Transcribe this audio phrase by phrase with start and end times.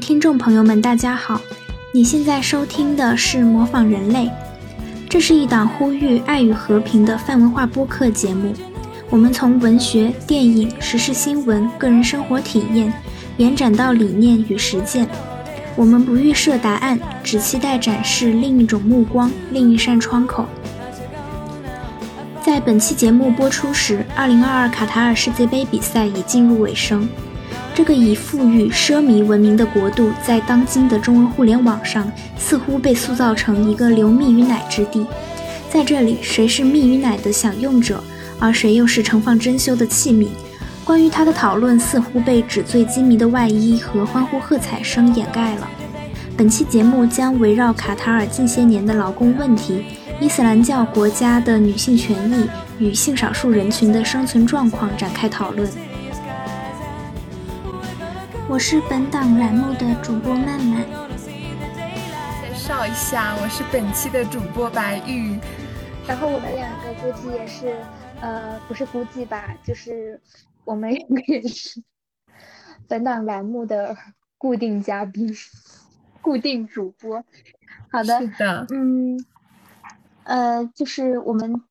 [0.00, 1.38] 听众朋友们，大家好！
[1.92, 4.24] 你现在收听的是《模仿人类》，
[5.10, 8.54] 这是一档呼吁爱与和平的泛文化播客节目。
[9.10, 12.90] 我们从文学、电影、时事新闻、个人生活体验，
[13.36, 15.06] 延展到理念与实践。
[15.76, 20.46] 我们不预设答案，只期待展示另一种目光，另一扇窗口。
[22.42, 27.06] 在本期节目播出时，2022卡塔尔世界杯比赛已进入尾声。
[27.82, 35.06] 这个以富裕奢靡闻名的国度，在当今的中文互联网上，似乎被塑造成一个流蜜与奶之地。
[35.70, 38.04] 在这里，谁是蜜与奶的享用者，
[38.38, 40.28] 而谁又是盛放珍馐的器皿？
[40.84, 45.66] 关于它的讨论，似乎被纸醉金迷的外衣和欢呼喝彩声掩盖了。
[46.36, 49.82] 本期节目将围绕卡塔尔近些年的劳工问题、
[50.20, 52.46] 伊斯兰教国家的女性权益
[52.78, 55.66] 与性少数人群的生存状况展开讨论。
[58.50, 60.84] 我是本档栏目的主播曼曼。
[62.42, 65.38] 介绍一下，我是本期的主播白玉。
[66.04, 67.76] 然后我们两个估计也是，
[68.20, 70.20] 呃，不是估计吧，就是
[70.64, 71.80] 我们两个也是
[72.88, 73.96] 本档栏目的
[74.36, 75.32] 固定嘉宾、
[76.20, 77.24] 固定主播。
[77.92, 79.24] 好的，是的，嗯，
[80.24, 81.62] 呃，就是我们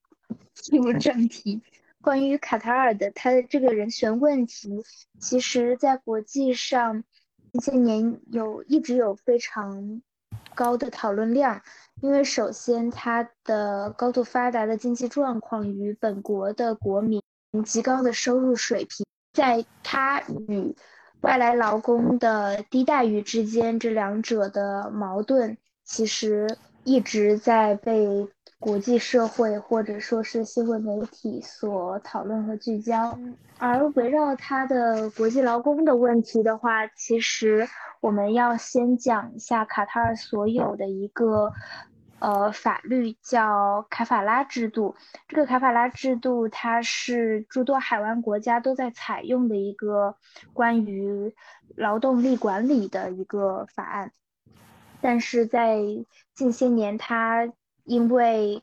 [0.54, 1.62] 进入正题。
[2.02, 4.84] 关于卡塔尔的他的这个人权问题，
[5.20, 7.04] 其实，在国际上
[7.52, 10.02] 近些年有一直有非常
[10.56, 11.62] 高的讨论量。
[12.02, 17.22] 因为首先，它的高度发达的经济状况与本国的国民
[17.66, 20.74] 极高的收入水平，在它与
[21.22, 28.30] 外来劳工的低待遇之间，这两者的矛盾其实一直在被。
[28.60, 33.18] 国际社会或者说是新闻媒体所讨论和聚焦，
[33.58, 37.66] 而围绕他的国际劳工的问题的话，其实
[38.02, 41.54] 我们要先讲一下卡塔尔所有的一个
[42.20, 44.94] 呃法律，叫卡法拉制度。
[45.30, 50.18] 这个卡法拉制度，它是诸多海湾国家都在采用的一个
[50.52, 51.34] 关于
[51.78, 54.12] 劳动力管理的一个法案，
[55.00, 55.80] 但是在
[56.36, 57.50] 近些年，它
[57.90, 58.62] 因为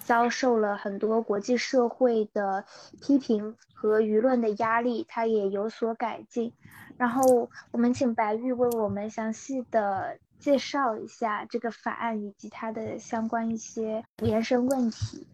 [0.00, 2.64] 遭受了很多国际社会的
[3.00, 6.52] 批评和舆论的压力，它也有所改进。
[6.96, 15.24] 然后我们请白玉为我们详细的介绍一下这个法案以及它的相关一些延伸问题。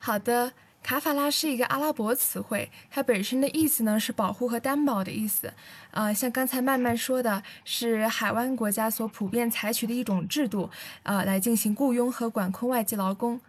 [0.00, 0.52] 好的。
[0.86, 5.52] 卡法拉是一个阿拉伯词汇，它本身的意思呢是保护和担保的意思。
[5.90, 10.70] 呃，像刚才曼曼说的，是海湾国家所普遍采取的一种制度，
[11.02, 13.40] 呃，来进行雇佣和管控外籍劳工。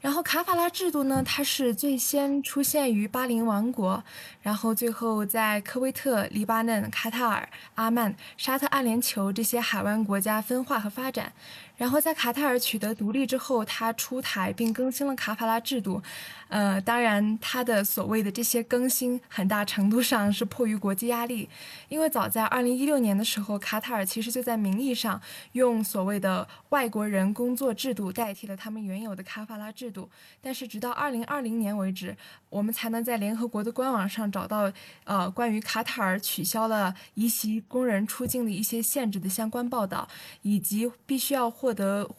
[0.00, 4.02] 然后卡法拉制度呢，它是最先出现于巴林王国，
[4.42, 11.32] 然后最后在科威特、黎巴嫩、卡塔尔、阿曼、沙特阿联酋这些海湾国家分化和发展。
[11.80, 16.02] 然后在卡塔尔取得独立之后，他出台并更新了卡法拉制度。
[16.48, 21.48] 呃，当然，他的所谓的这些更新，很大程度上是迫于国际压力。
[21.88, 25.18] 因为早在2016年的时候，卡塔尔其实就在名义上
[25.52, 30.10] 用所谓的外国人工作制度代替了他们原有的卡法拉制度。
[30.42, 32.14] 但是直到2020年为止，
[32.50, 34.70] 我们才能在联合国的官网上找到
[35.04, 40.06] 呃关于卡塔尔取消了移袭工人出境的一些限制的相关报道，
[40.42, 41.69] 以及必须要获。
[41.70, 42.10] 获得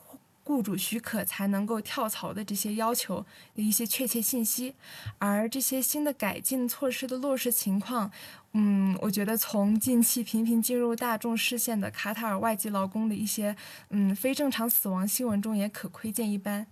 [0.45, 4.75] 雇主许可才能够跳槽的这些要求的一些确切信息，
[5.17, 8.09] 而这些新的改进措施的落实情况，
[8.53, 13.53] 嗯，我觉得从近期频频进入大众视线的卡塔尔外籍劳工的一些
[13.89, 16.65] 嗯非正常死亡新闻中也可窥见一斑。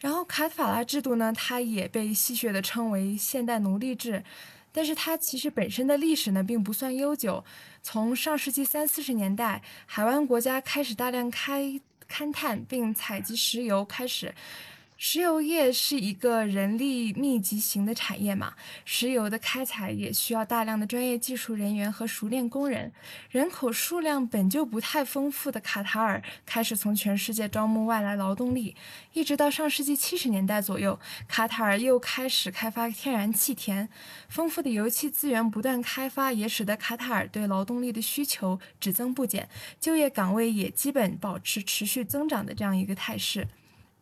[0.00, 4.24] 然后卡法拉制度呢，它也被戏谑的称为现代奴隶制。
[4.74, 7.44] 但是它其实本身的历史呢，并不算悠久。
[7.82, 14.32] 从上世纪三四十年代，海湾国家开始大量开勘探并采集石油开始。
[15.04, 18.54] 石油业是一个人力密集型的产业嘛，
[18.84, 22.92] 石油的开采也需要大量的专业技术人员和熟练工人。
[23.28, 28.76] 人口数量本就不太丰富的卡塔尔开始从全世界招募外来劳动力，
[29.12, 30.96] 一直到上世纪七十年代左右，
[31.26, 33.88] 卡塔尔又开始开发天然气田，
[34.28, 39.48] 丰富的油气资源不断开发，也使得卡塔尔对劳动力的需求只增不减，
[39.80, 43.48] 就业岗位也基本保持持续增长的这样一个态势。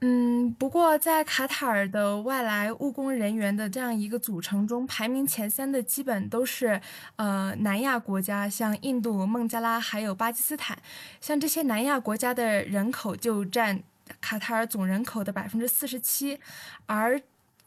[0.02, 6.80] 嗯，不过在卡塔尔的外来务工人员的这样一个组成中，排名前三的基本都是
[7.16, 10.78] 呃南亚国家，像印度、孟加拉还有巴基斯坦，
[11.20, 13.82] 像这些南亚国家的人口就占
[14.22, 16.40] 卡塔尔总人口的百分之四十七，
[16.86, 17.20] 而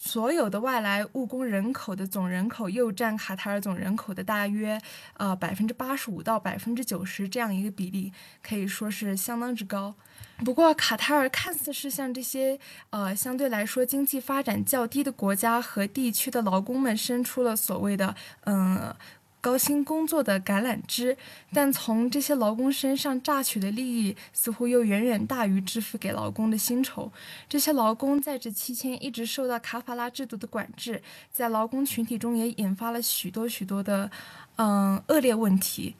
[0.05, 4.77] 所有的外来务工人口的总人口又占卡塔尔总人口的大约
[5.15, 8.11] 呃百分之八十五到百分之九十这样一个比例，
[8.45, 9.95] 可以说是相当之高。
[10.43, 12.59] 不过，卡塔尔看似是向这些
[12.89, 18.93] 呃相对来说经济发展较低的国家和地区的劳工们伸出了所谓的嗯。
[19.43, 21.17] 高薪工作的橄榄枝，
[21.51, 27.11] 但从这些劳工身上榨取的利益似乎又远远大于支付给劳工的薪酬。
[27.49, 34.09] 这些劳工在职期间一直受到卡法拉制度的管制，在劳工群体中也引发了许多许多的
[34.55, 35.93] 嗯恶劣问题。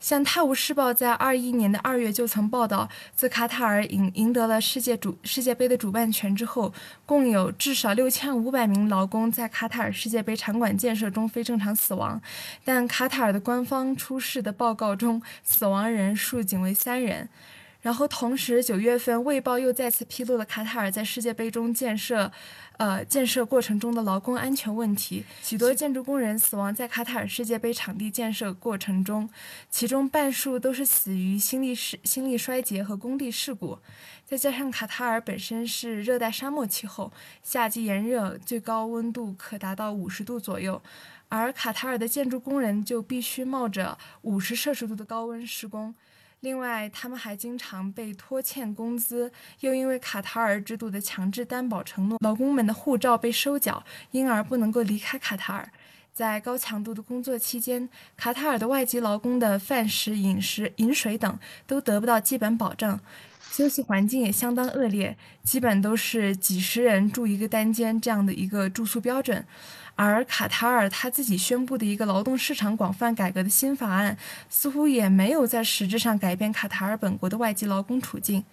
[0.00, 6.72] 像《泰晤士报》在二一年的二月就曾报道，自卡塔尔赢赢得了世界主世界杯的主办权之后，
[7.04, 12.20] 共有至少六千五百名劳工在卡塔尔世界杯场馆建设中非正常死亡。
[12.64, 17.28] 但卡塔尔的官方出示的报告中，死亡人数仅为三人。
[17.80, 22.30] 然后同时，九月份《卫报》又再次披露了卡塔尔在世界杯中建设。
[22.78, 29.28] 呃，建设过程中的劳工安全问题，许多建筑工人死亡在卡塔尔世界杯场地建设过程中，
[29.68, 33.80] 其中半数都是死于心力事、心力衰竭和工地事故。
[34.24, 40.80] 再加上卡塔尔本身是热带沙漠气候，夏季炎热，最高温度可达到五十度左右，
[41.28, 45.92] 而卡塔尔的建筑工人就必须冒着五十摄氏度的高温施工。
[46.40, 55.68] 另外，他们还经常被拖欠工资，又因为卡塔尔制度的强制担保承诺，劳工们的护照被收缴，因而不能够离开卡塔尔。
[56.12, 63.00] 在高强度的工作期间，卡塔尔的外籍劳工的饭食、饮食、饮水等都得不到基本保障，
[63.50, 69.44] 休息环境也相当恶劣，基本都是几十人住一个单间这样的一个住宿标准。
[69.98, 74.16] 而卡塔尔他自己宣布的一个劳动市场广泛改革的新法案，
[74.48, 78.44] 似乎也没有在实质上改变卡塔尔本国的外籍劳工处境。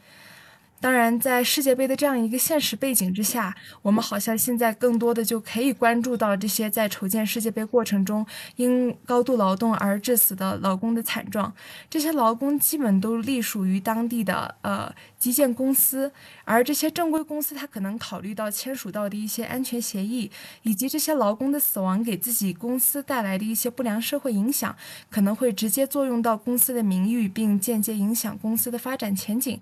[0.85, 8.23] 当然，在世界杯的这样一个现实背景之下，我们好像现在更多的就可以关注到这些在筹建世界杯过程中
[8.57, 11.51] 因高度劳动而致死的劳工的惨状。
[11.89, 16.11] 这些劳工基本都隶属于当地的呃基建公司，
[16.43, 20.29] 而这些正规公司它可能考虑到签署到的一些安全协议，
[20.61, 24.75] 以及这些劳工的死亡给自己公司带来的一些不良社会影响，
[25.09, 29.59] 可能会直接作用到公司的名誉，并间接影响公司的发展前景。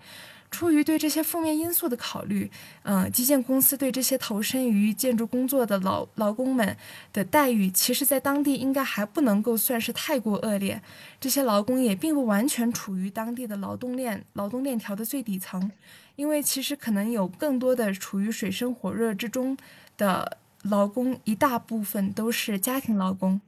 [0.53, 2.51] 出于对这些负面因素的考虑，
[2.83, 6.77] 嗯，基建公司对这些投身于建筑工作的劳劳工们
[7.11, 10.79] 的待遇，其实在当地应该还不能够算是太过恶劣。
[11.19, 15.71] 这些劳工也并不完全处于当地的劳动链劳动链条的最底层，
[16.15, 19.57] 因为其实可能有更多的处于水深火热之中
[19.97, 23.41] 的劳工，一大部分都是家庭劳工。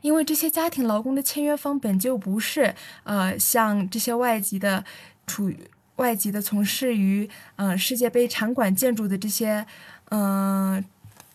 [0.00, 2.74] 因为这些家庭劳工的签约方本就不是
[3.04, 4.84] 呃像这些外籍的。
[5.30, 5.56] 处于
[5.96, 9.64] 外籍的从事于嗯世界杯场馆建筑的这些
[10.10, 10.82] 嗯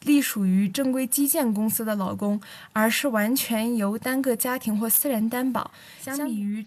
[0.01, 2.39] 隶属于正规基建公司的劳工，
[2.73, 5.71] 而是完全由单个家庭或私人担保。
[6.01, 6.65] 相比于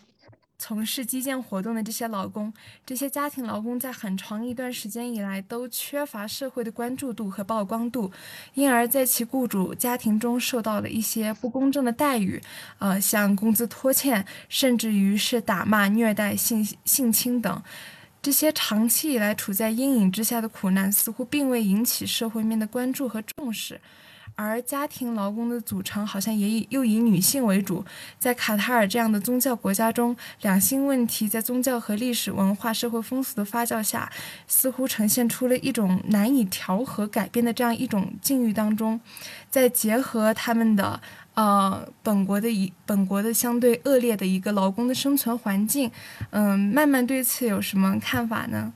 [0.60, 2.52] 从事基建活动的这些劳工，
[2.84, 8.10] 这些家庭劳工在很长一段时间以来都缺乏社会的关注度和曝光度，
[8.54, 12.42] 因而，在其雇主家庭中受到了一些不公正的待遇，
[12.80, 17.62] 呃，像工资拖欠，甚至于是打骂、虐待、性性侵等，
[18.20, 23.80] 这些长期以来处在阴影之下的苦难，似乎并未引起社会面的关注和重视。
[24.40, 27.84] 而家庭劳工的组成好像也以又以女性为主，
[28.20, 34.08] 在卡塔尔这样的宗教国家中，两性问题在宗教和历史文化、社会风俗的发酵下，
[34.46, 39.00] 似乎呈现出了一种难以调和改变的这样一种境遇当中，
[39.50, 41.00] 再结合他们的
[41.34, 45.90] 呃本国的一本国的相对恶劣的一个劳工的生存环境，
[46.30, 48.72] 嗯，慢慢对此有什么看法呢？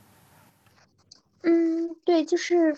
[1.42, 2.76] 嗯，对，就是。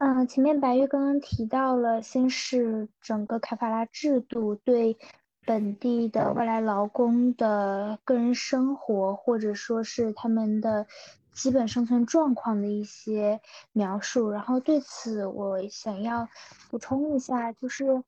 [0.00, 4.96] 嗯，前面白玉刚刚提到了，先是整个卡法拉制度对
[5.44, 10.86] 本地的外来劳工的个人生活，或者说是他们的
[11.32, 13.40] 基本生存状况的一些
[13.72, 14.30] 描述。
[14.30, 16.28] 然后对此，我想要
[16.70, 18.04] 补充一下，就是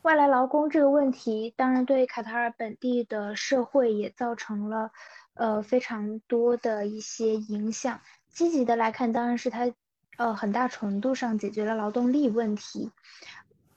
[0.00, 4.90] 外来劳工这个问题，当然对卡塔尔本地的社会也造成了
[5.34, 8.00] 呃非常多的一些影响。
[8.30, 9.70] 积极的来看，当然是它。
[10.16, 12.90] 呃，很大程度上解决了劳动力问题。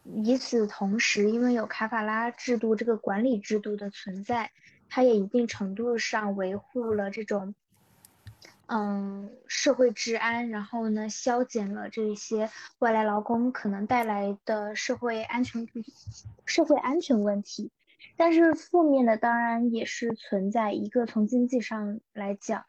[0.04, 4.52] 与此同时，因为有卡法拉制度这个管理制度的存在，
[4.88, 7.56] 它也一定程度上维护了这种，
[8.68, 15.68] 嗯，社会治安，然后呢，消减了这些外来劳工可能带来的社会安全、
[16.46, 17.72] 社会安全问题。
[18.16, 22.66] 但是负面的当然也是存在一个从经济上来讲。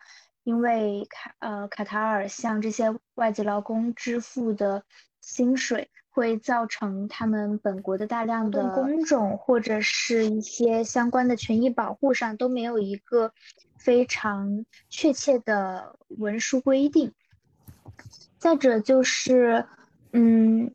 [0.48, 4.82] 因为卡呃卡塔尔向这些外籍劳工支付的
[5.20, 13.30] 薪水会造成他们本国的大量的工种或者是一些相关的权益保护上都没有一个
[13.76, 17.12] 非常确切的文书规定。
[18.38, 19.66] 再者就是，
[20.14, 20.72] 嗯，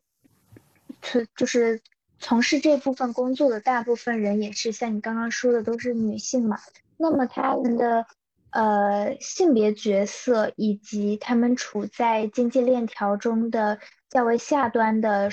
[1.02, 1.82] 从就是
[2.20, 6.60] 从事这部分工作的大部分人也是像你刚刚说的都是女性嘛，
[6.96, 8.06] 那么他们的
[8.54, 15.28] 呃性别角色以及他们处在经济链条中的较为下端的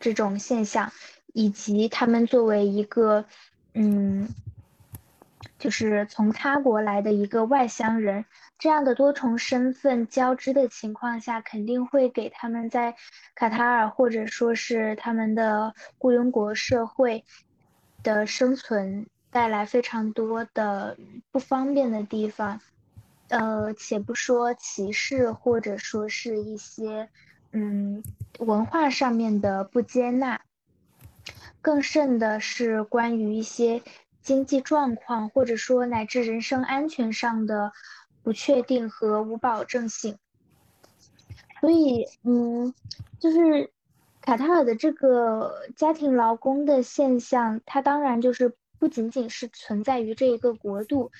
[0.00, 0.90] 这种现象，
[1.34, 3.26] 以及他们作为一个
[3.74, 4.28] 嗯。
[5.58, 8.24] 就是从他国来的一个外乡人，
[8.58, 12.96] 这样的多重身份交织的情况下，肯定会给他们在
[13.36, 17.24] 卡塔尔或者说是他们的雇佣国社会
[18.02, 20.96] 的生存带来非常多的
[21.32, 22.60] 不方便的地方。
[23.28, 27.08] 呃，且不说歧视或者说是一些
[27.50, 28.04] 嗯
[28.38, 30.40] 文化上面的不接纳，
[31.60, 33.82] 更甚的是关于一些。
[34.22, 37.72] 经济状况，或者说乃至人身安全上的
[38.22, 40.16] 不确定和无保证性，
[41.60, 42.72] 所以，嗯，
[43.18, 43.72] 就是
[44.20, 51.12] 卡塔尔的这个家庭劳工的现象，它当然就是不仅仅是存在于这一个国度，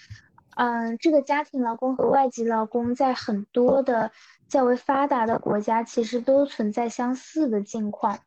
[0.57, 4.11] 嗯，这个家庭劳工和外籍劳工在很多的
[4.49, 8.19] 较为发达的国家其实都存在相似的境况，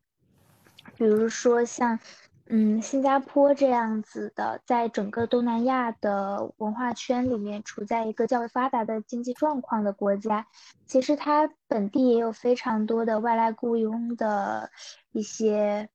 [0.96, 2.00] 比如说像。
[2.48, 10.46] 嗯，新加坡这样子的，在整个东南亚的文化圈里面，处在一个较为发达的经济状况的国家，
[10.86, 14.70] 其实它本地也有非常多的外来雇佣的
[15.12, 15.90] 一些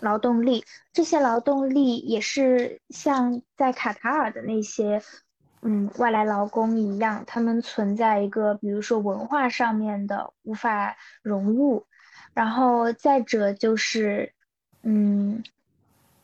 [0.00, 5.02] 劳动力，这些劳动力也是像在卡塔尔的那些
[5.62, 11.86] 嗯外来劳工一样，他们存在一个比如说文化上面的无法融入，
[12.34, 14.32] 然后再者就是。
[14.82, 15.44] 嗯，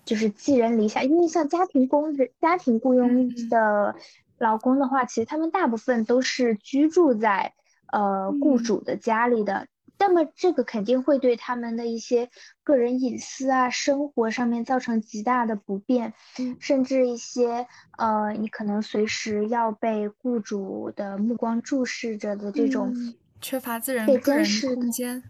[0.07, 3.95] 就是寄人篱下，因为像家庭工人、家庭雇佣的
[4.39, 7.53] 劳工的话，其实他们大部分都是居住在
[7.93, 9.67] 呃雇主的家里的，
[9.99, 12.29] 那么这个肯定会对他们的一些
[12.63, 16.13] 个人隐私啊、生活上面造成极大的不便，
[16.61, 22.95] 甚至一些呃，你可能随时要被雇主的目光注视着的这种
[23.41, 25.23] 缺乏自然个人空间，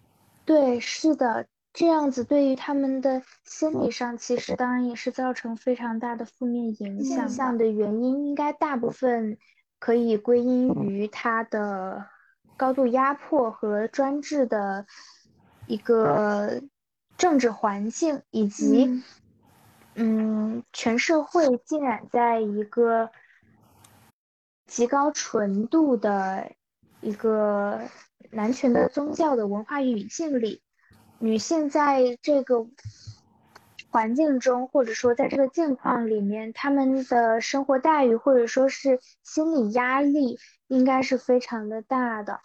[0.45, 1.47] 对，是的。
[1.73, 7.25] 这样子对于他们的心理上，其实当然也是造成非常大的负面影响。
[7.25, 9.37] 影响的原因应该大部分
[9.79, 12.07] 可以归因于他的
[12.57, 14.87] 高度压迫和专制的
[15.67, 16.63] 一个
[17.17, 19.03] 政治环境，以及
[19.95, 23.11] 嗯，全社会浸染在一个
[24.67, 26.53] 极高纯度的
[27.01, 27.81] 一个
[28.31, 30.63] 男权的宗教的文化语境里。
[31.19, 32.67] 女性在这个
[33.97, 40.39] 环境中，或者说在这个境况里面，他们的生活待遇或者说是心理压力，
[40.69, 42.39] 应该是非常的大的。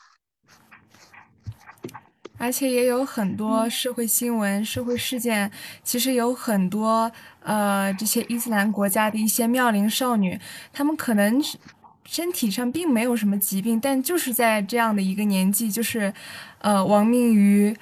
[2.37, 5.51] 而且也有很多社会新闻、社会事件，
[5.83, 7.11] 其实有很多
[7.43, 10.39] 呃这些伊斯兰国家的一些妙龄少女，
[10.71, 11.43] 她们可能
[12.05, 16.13] 身体上并没有什么疾病，但就是在这样的一个年纪，就是
[16.59, 17.75] 呃亡命于。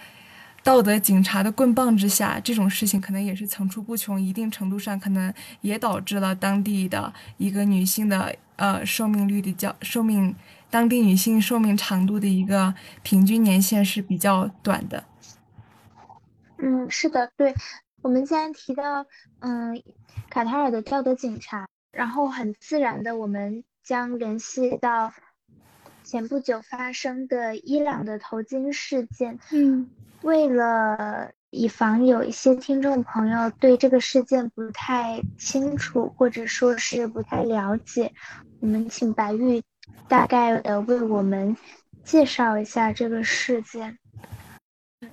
[0.69, 10.35] 道德警察的棍棒之下，这种事情可能也是层出不穷，一定程度上可能也导致了当地的一个女性的呃寿命率的较寿命，
[10.69, 12.71] 当地女性寿命长度的一个
[13.01, 15.03] 平均年限是比较短的。
[16.59, 17.55] 嗯，是的，对。
[18.03, 19.03] 我们既然提到
[19.39, 19.81] 嗯
[20.29, 25.11] 卡塔尔的道德警察，然后很自然的我们将联系到
[26.10, 29.38] 前不久发生的伊朗的头巾事件。
[29.51, 29.88] 嗯。
[30.24, 38.12] 为了以防有一些听众朋友对这个事件不太清楚，或者说是不太了解，
[38.60, 39.62] 我们请白玉
[40.08, 41.56] 大概的为我们
[42.04, 44.00] 介绍一下这个事件。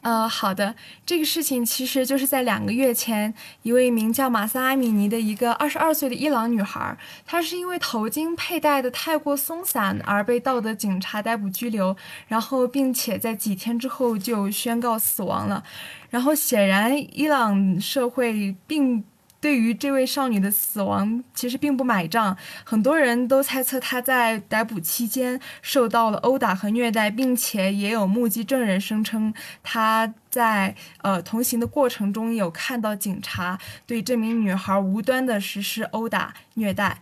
[0.02, 0.74] 呃，好的，
[1.04, 15.62] 这个事情其实就是在两个月前，一位名叫马萨阿米尼的一个二十二岁的伊朗女孩，她是因为头巾佩戴的太过松散而被道德警察逮捕拘留，然后并且在几天之后就宣告死亡了。
[16.10, 19.04] 然后显然，伊朗社会并。
[19.40, 22.36] 对于这位少女的死亡，其实并不买账。
[22.64, 37.00] 很多人都猜测她在逮捕期间受到了殴打和虐待，并且也有目击证人声称她在呃同行的过程中有看到警察对这名女孩无端的实施殴打虐待。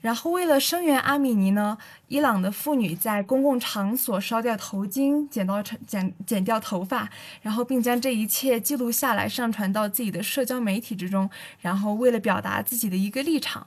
[0.00, 1.76] 然后为了声援阿米尼呢，
[2.08, 7.08] 伊朗的妇女在公共场所烧掉头巾、剪刀、剪剪掉头发，
[7.42, 11.28] 然后并将这一切记录下来，上传到自己的社交媒体之中，
[11.60, 13.66] 然后为了表达自己的一个立场，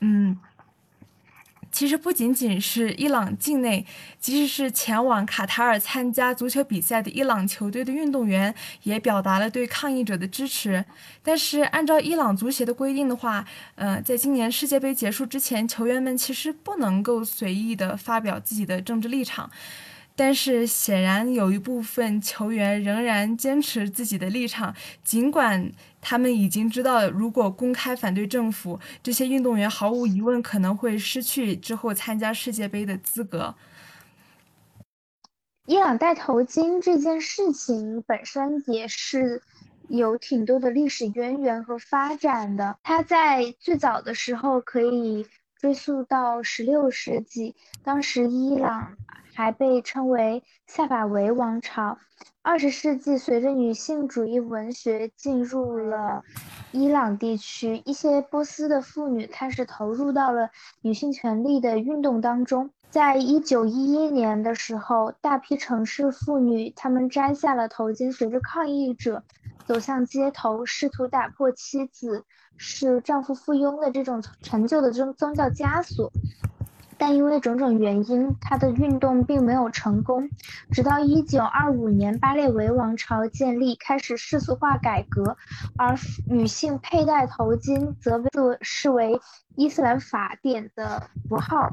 [0.00, 0.38] 嗯。
[1.72, 3.84] 其实不仅仅是伊朗境内，
[4.20, 10.84] 即使是前往卡塔尔参加足球比赛的伊朗球队的运动员，也表达了对抗议者的支持。
[11.22, 19.50] 但是，按照伊朗足协的规定的话，呃，在今年世界杯结束之前，球员们其实不能够随意的发表自己的政治立场。
[20.14, 33.54] 但是显然有一部分球员仍然坚持自己的立场，尽管他们已经知道，如果公开反对政府，这些运动员毫无疑问可能会失去之后参加世界杯的资格。
[35.66, 39.40] 伊朗戴头巾这件事情本身也是
[39.88, 45.24] 有挺多的历史渊源和发展的，它在最早的时候可以
[45.62, 48.98] 追溯到十六世纪，当时伊朗。
[49.34, 51.96] 还被称为萨法维王朝。
[52.44, 56.24] 二十世纪，随着女性主义文学进入了
[56.72, 62.70] 伊朗地区，一些波斯的妇女开始投入到了女性权利的运动当中。
[62.90, 69.22] 在一九一一年的时候，大批城市妇女她们摘下了头巾，随着抗议者
[69.64, 72.24] 走向街头，试图打破妻子
[72.56, 76.10] 是丈夫附庸的这种陈旧的宗宗教枷锁。
[77.02, 80.30] 但因为种种原因，他的运动并没有成功。
[80.70, 85.36] 直到一九二五年，巴列维王朝建立，开始世俗化改革，
[85.76, 85.96] 而
[86.28, 88.30] 女性佩戴头巾则被
[88.60, 89.20] 视为
[89.56, 91.72] 伊斯兰法典的符号。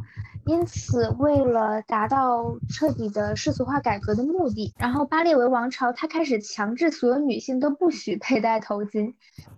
[0.50, 9.14] 因此，为了达到彻底的世俗化改革的目的，然后巴列维王朝他开始强制所有女性都不许佩戴头巾。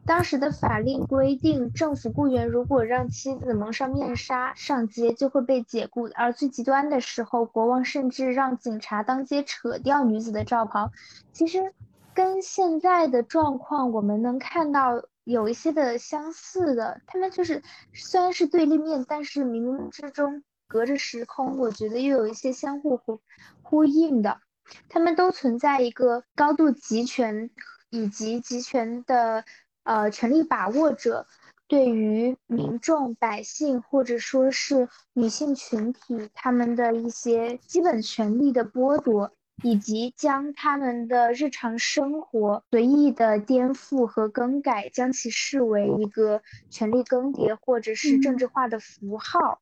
[0.05, 6.09] 当时的法令规定，政府雇员如果让妻子蒙上面纱上街，就会被解雇。
[6.13, 10.91] 而最极端的时候，国王甚至让警察当街扯掉女子的罩袍。
[11.31, 11.71] 其实，
[12.13, 16.99] 跟现在的状况，我们能看到有一些的相似的。
[17.07, 20.43] 他们就是虽然是对立面，但是冥冥之中。
[20.71, 23.19] 隔着时空，我觉得又有一些相互呼
[23.61, 24.39] 呼应的，
[24.87, 27.49] 他们都存在一个高度集权
[27.89, 29.43] 以及集权的
[29.83, 31.27] 呃权力把握者
[31.67, 49.59] 对于民众百姓或者说是女性群体他们的一些基本权利的剥夺，以及将他们的日常生活随意的颠覆和更改，将其视为一个权力更迭或者是政治化的符号。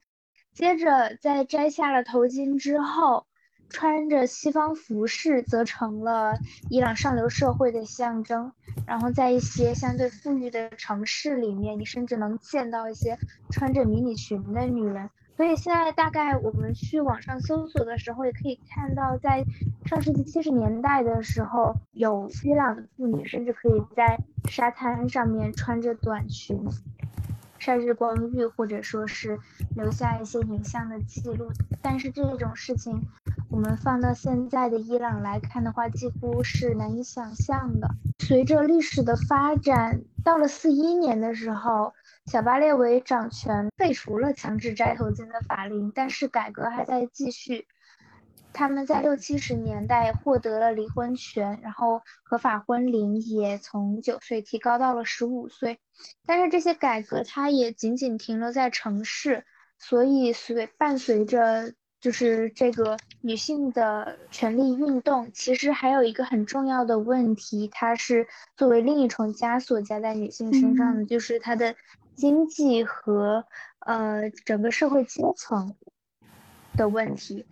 [0.60, 3.26] 接着，在摘下了头巾之后，
[3.70, 6.38] 穿着西方服饰则成了
[6.70, 8.52] 伊朗上流社会的象征。
[8.86, 13.18] 然后，在一些相对富裕的城市里面，你甚至能见到一些
[13.50, 15.10] 穿着迷你裙的女人。
[15.38, 19.46] 所以，现在大概我们去网上搜索的时候，也可以看到，在
[19.86, 24.18] 上世纪七十年代的时候，有伊朗的妇女甚至可以在
[24.50, 26.60] 沙滩上面穿着短裙。
[27.60, 29.38] 晒日光浴，或者说是
[29.76, 33.04] 留下一些影像的记录，但是这种事情，
[33.52, 37.90] 我们放到现在的伊朗来看的话，几乎是难以想象的。
[38.20, 41.94] 随着历史的发展，到了四一年的时候，
[42.26, 47.68] 小巴列维掌权，废除了强制摘头巾的法令，但是改革还在继续。
[48.54, 55.80] 他们在六七十年代获得了离婚权，然后合法婚龄也从九岁提高到了十五岁。
[56.26, 59.46] 但是这些改革它也仅仅停留在城市，
[59.78, 71.76] 所以随伴随着就是这个女性的权利运动，其实还有一个很重要的问题，它是作为另一重枷锁加在女性身上的，就是她的
[72.16, 73.46] 经济和
[73.80, 75.76] 呃整个社会阶层
[76.78, 77.46] 的问题。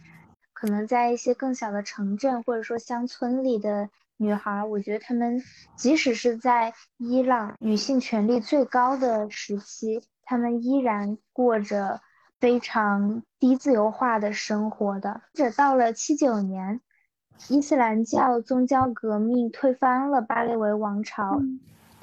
[0.60, 5.44] 可能在一些更小的城镇或者说乡村里的女孩，我觉得她们
[5.76, 12.02] 即使是在伊朗女性权利最高的时期，她们依然过着
[12.40, 15.22] 非常低自由化的生活的。
[15.32, 16.82] 这到了七九年，
[17.50, 21.40] 伊斯兰教宗教革命推翻了巴列维王朝。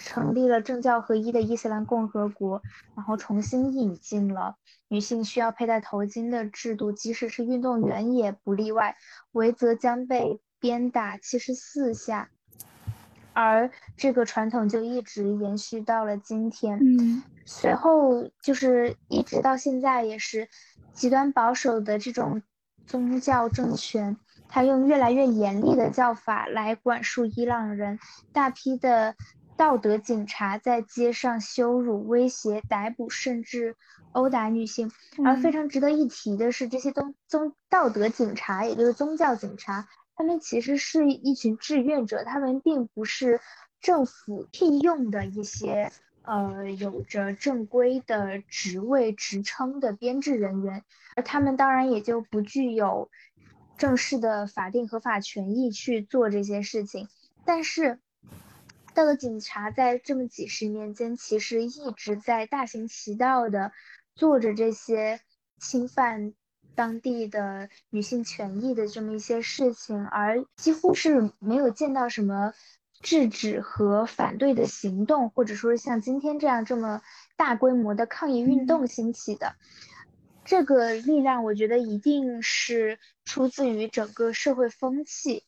[0.04, 2.60] 成立了政教合一的伊斯兰共和国，
[2.94, 4.56] 然后重新引进了
[4.88, 8.96] 女性需要佩戴头巾的制度，即使是运动员也不例外，
[9.32, 12.28] 违则将被鞭打七十四下，
[13.32, 16.78] 而这个传统就一直延续到了今天。
[16.80, 20.50] 嗯，随后就是一直到现在也是
[20.92, 22.42] 极端保守的这种
[22.86, 24.18] 宗教政权，
[24.50, 27.98] 他用越来越严厉的教法来管束伊朗人，
[28.34, 29.14] 大批的。
[29.56, 33.76] 道德警察在街上羞辱、威胁、逮捕，甚至
[34.10, 34.90] 殴打女性。
[35.24, 39.86] 而非常值得一提的是，这些宗宗道德警察，也就是宗教警察，
[40.16, 43.40] 他们其实是一群志愿者，他们并不是
[43.80, 50.82] 政府聘用的一些呃有着正规的职位职称的编制人员，
[51.14, 53.08] 而他们当然也就不具有
[53.78, 57.06] 正式的法定合法权益去做这些事情，
[57.44, 58.00] 但是。
[58.94, 63.72] 道德警察在这么几十年间，其实一直在大行其道的
[64.14, 65.20] 做着这些
[65.58, 66.32] 侵犯
[66.76, 72.52] 当地的女性权益的这么一些事情，而几乎是没有见到什么
[73.00, 77.02] 制止和反对的行动，或者说是像今天这样这么
[77.36, 79.56] 大规模的抗议运动兴起的。
[80.44, 85.42] 这个力量，我觉得一定是出自于整个社会风气。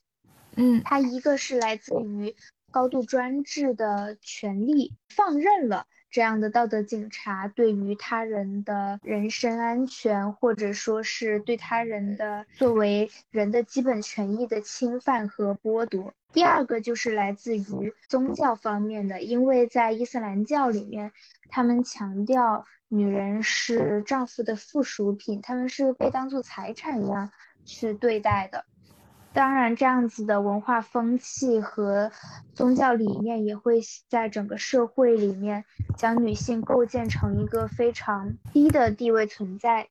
[0.56, 2.34] 嗯，它一个是来自于。
[2.76, 16.12] 高度专制的权利放任了这样的道德警察对于他人的人身安全，或者说是对他人的作为人的基本权益的侵犯和剥夺。
[16.34, 21.12] 第二个就是来自于宗教方面的，因为在伊斯兰教里面，
[21.48, 27.30] 他们强调女人是丈夫的附属品，他们是被当做财产一样
[27.64, 28.66] 去对待的。
[29.36, 32.10] 当然，这样子的文化风气和
[32.54, 39.88] 宗教理念也会在整个社会里面将女性构建成一个非常低的地位存在。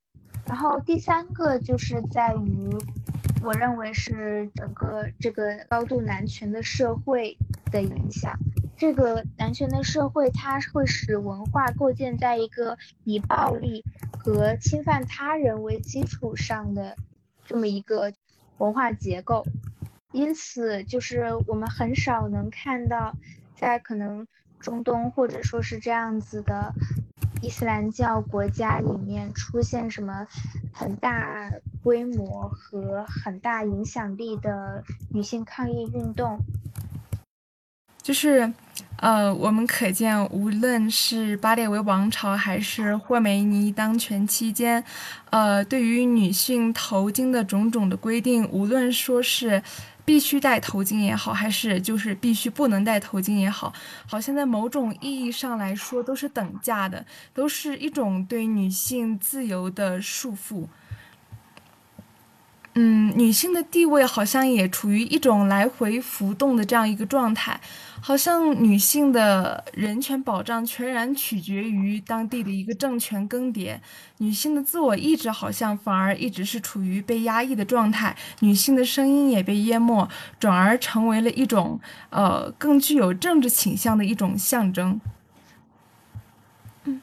[0.48, 2.76] 然后第三个就是在于，
[3.44, 7.38] 我认为是整个这个高度男权的社会
[7.72, 8.34] 的影响。
[8.76, 13.86] 这个男权的社会，它会使文化构建在一个以暴力
[14.18, 16.96] 和侵犯他人为基础上的
[17.46, 18.12] 这么一个。
[18.58, 19.46] 文化结构，
[20.12, 23.16] 因此就是我们很少能看到，
[23.56, 24.28] 在可能
[24.60, 26.74] 中东或者说是这样子的
[27.42, 30.26] 伊斯兰教国家里面出现什么
[30.74, 31.52] 很大
[31.84, 36.40] 规模和很大影响力的女性抗议运动，
[38.06, 38.54] 就是。
[38.98, 44.82] 呃，我们可见，无论是巴列维王朝还是霍梅尼当权期间，
[45.30, 49.62] 呃，对于女性头巾的种种的规定，无论说是
[50.06, 53.74] 必须戴头巾也好，还是就是必须不能戴头巾也好，
[54.08, 60.66] 好像在某种意义上来说都是等价的，都是一种对女性自由的束缚。
[62.78, 67.60] 嗯，女性的地位好像也处于一种来回浮动的这样一个状态。
[68.02, 73.80] 好像女性的人权保障全然取决于当地的一个政权更迭，
[74.18, 80.08] 女性的自我意志好像反而一直是处于被压抑的状态，女性的声音也被淹没，
[80.38, 81.80] 转而成为了一种
[82.12, 85.00] 呃更具有政治倾向的一种象征。
[86.84, 87.02] 嗯，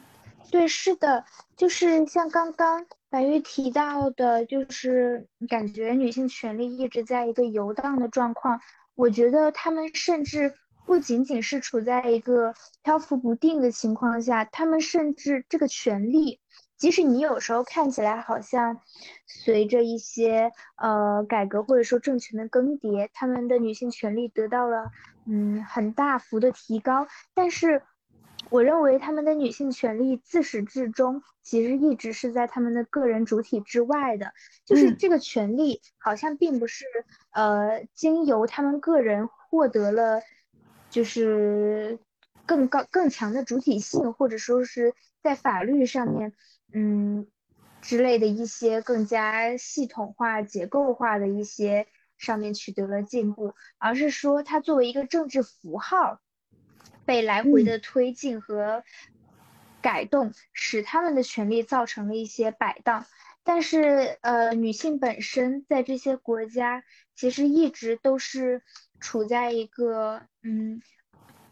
[0.49, 1.25] 对，是的，
[1.57, 8.59] 就是像刚刚白玉提到的，就是感觉女性权利一直在一个游荡的状况，
[8.95, 10.55] 我觉得他们甚至。
[10.85, 16.41] 不仅仅是处在一个漂浮不定的情况下，他们甚至这个权利，
[16.75, 18.81] 即使你有时候看起来好像
[19.25, 24.91] 随着一些呃改革或者说政权的更迭，他们的女性权利得到了
[25.25, 27.81] 嗯很大幅的提高，但是
[28.49, 34.33] 我认为他们的女性权利自始至终其实一直是在他们的个人主体之外的，
[34.65, 36.85] 就是这个权利好像并不是
[37.31, 40.21] 呃经由他们个人获得了。
[40.89, 41.97] 就是
[42.45, 46.33] 更高更强的主体性，或者说是在法律上面，
[46.71, 47.25] 嗯
[47.81, 51.87] 之类的一些更加系统化、结构化的一些
[52.19, 56.21] 上面取得了进步，而是说它作为一个政治符号，
[57.05, 58.83] 被来回的推进和
[59.81, 63.05] 改动，使他们的权利造成了一些摆荡。
[63.43, 66.83] 但是，呃，女性本身在这些国家
[67.15, 68.61] 其实一直都是。
[69.05, 70.81] 处在一个嗯，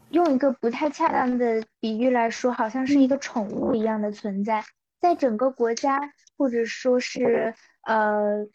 [0.08, 4.64] 用一个不太恰当的比喻来说，好像是一个宠物一样的存在。
[5.02, 8.46] 在整个国家或者说是呃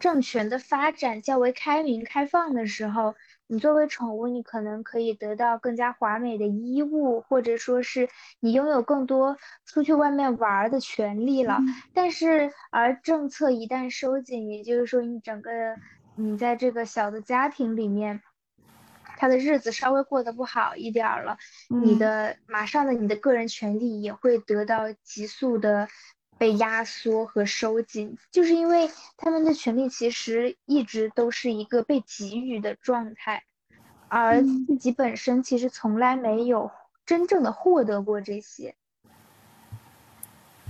[0.00, 3.14] 政权的发展较为开明开放的时候，
[3.50, 8.08] 你作为宠物，你可能可以得到更加华美的衣物，或者说是
[8.38, 9.36] 你拥有更多
[9.66, 11.58] 出去外面玩的权利了。
[11.92, 15.50] 但是，而政策一旦收紧，也就是说你整个。
[16.16, 18.20] 你在这个小的家庭里面，
[19.16, 25.88] 他的日子稍微过得不好一点了，你的马上的你的个人权利也会得到急速的
[26.40, 33.44] 被压缩和收紧，就是因为他们的权利其实一直都是一个被给予的状态。
[34.08, 36.70] 而自己本身其实从来没有
[37.04, 38.74] 真正的获得过这些。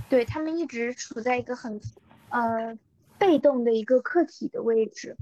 [0.09, 1.79] 对他们一直处在一个很，
[2.27, 2.77] 呃，
[3.17, 5.15] 被动的一个客体的位置。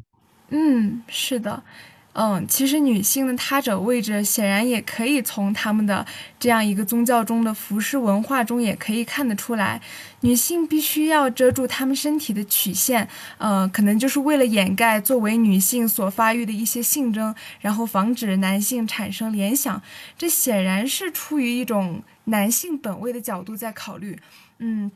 [0.48, 1.64] 嗯，是的。
[2.13, 6.06] 嗯，其实女性的他者位置显然也可以从他们的
[6.39, 9.80] 这样一个宗教中的服饰文化中也可以看得出来，
[10.22, 19.82] 女性必须要遮住她们身体的曲线，呃，可能就是为了掩盖作为女性所发育的一些性征，然后防止男性产生联想。
[20.17, 24.19] 这显然是出于一种男性本位的角度在考虑，
[24.58, 24.91] 嗯。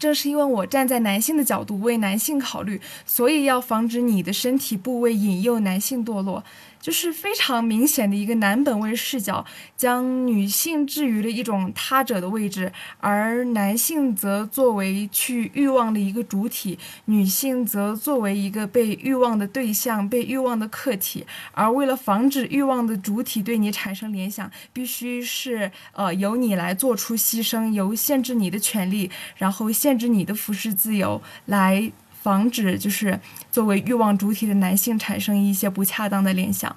[0.00, 6.42] 正是因为我站在男性的角度为男性考虑，所以要防止你的身体部位引诱男性堕落。
[6.80, 9.44] 就是非常明显的一个男本位视角，
[9.76, 21.26] 将女性置于了一种他者的位置，而男性则作为去欲望的一个主体，女性则作为一个被欲望的对象、被欲望的客体。
[21.52, 31.92] 而为了防止欲望的主体对你产生联想，必须是呃由你来做出牺牲，由限制你的权利，然后限制你的服饰自由来。
[32.20, 33.18] 防止就是
[33.50, 36.76] 作为欲望主体的男性产生一些不恰当的联想。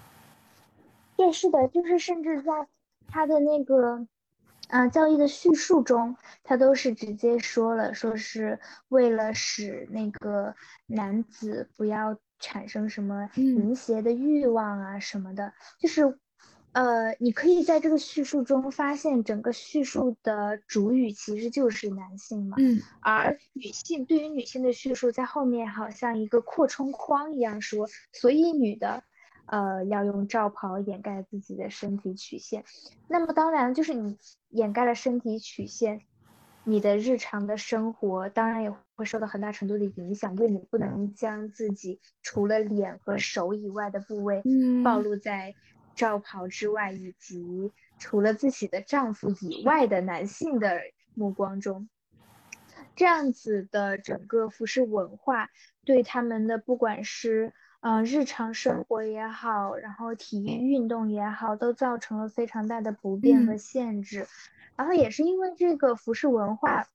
[1.15, 2.51] 对，是的，就是甚至在
[3.07, 4.07] 他的那个，
[4.69, 10.55] 呃，教义的叙述中，他都是直接说了，说是为了使那个
[10.87, 16.17] 男子不要产生什么淫邪的欲望啊什么的，就是。
[16.73, 29.03] 呃，你可以在这个叙述中发现，整个叙述的主语其实就是男性嘛，嗯，而女性对于女性的叙述在后面好像一个扩充框一样说，所以女的，
[29.45, 32.63] 呃，要用罩袍掩盖自己的身体曲线。
[33.07, 34.17] 那么当然，就是你
[34.49, 36.01] 掩盖了身体曲线，
[36.63, 44.41] 你的日常的生活当然也会受到很大程度的影响，因为你不能将自己除了脸和手以外的部位
[44.83, 45.53] 暴露在。
[45.95, 50.81] 罩袍之外，以及除了自己的丈夫以外的男性的
[51.13, 51.87] 目光中，
[52.95, 55.49] 这样子的整个服饰文化
[55.85, 64.27] 对他们的不管是嗯日常生活也好，然后体育运动也好，都造成了非常大的不便和限制。
[64.75, 66.87] 然后也是因为这个服饰文化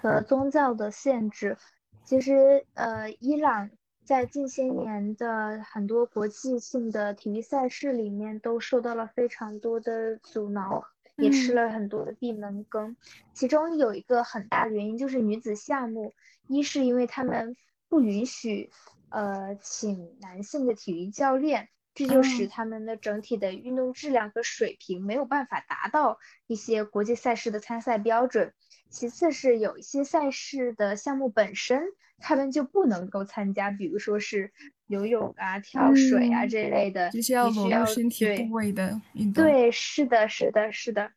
[0.00, 1.58] 和宗教的限制，
[2.04, 3.70] 其实呃伊朗。
[4.06, 10.84] 在近些年的很多国际性的体育赛事里面，都受到了非常多的阻挠，
[11.16, 12.96] 也吃了很多的闭门羹。
[13.34, 16.14] 其中有一个很大的原因就是女子项目，
[16.46, 17.56] 一是因为他们
[17.88, 18.70] 不允许，
[19.08, 28.52] 呃，请男性的体育教练，这就使他们的整体的运动质量和水平没有办法达到一些国际赛事的参赛标准。
[28.88, 31.82] 其次是有一些赛事的项目本身。
[32.18, 34.50] 他们就不能够参加，比如说是
[34.86, 37.50] 游泳啊、跳水啊这类的，需要
[37.84, 39.44] 身体部位的运动。
[39.44, 41.12] 对，是的，是的，是的。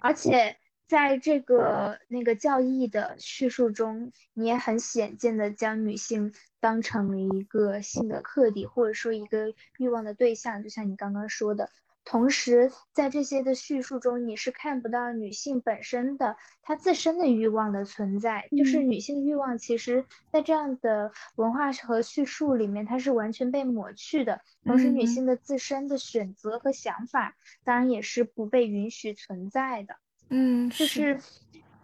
[0.00, 11.68] 而且在这个那个教义的叙述中，你也很显见的将女性当成了一个性的客体，或者说一个欲望的对象，就像你刚刚说的。
[12.06, 18.48] 同时，在这些的叙述中，你是看不到女性本身的她自身的欲望的存在。
[18.56, 24.40] 就是女性的欲望，其实，在这样的文化和叙述里面，它是完全被抹去的。
[24.64, 29.96] 同时，女性的自身的选择和想法，当然也是不被允许存在的。
[30.30, 31.20] 嗯，就是，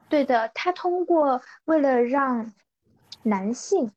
[0.08, 0.50] 对的。
[0.54, 2.54] 她通过为了让
[3.22, 3.92] 男性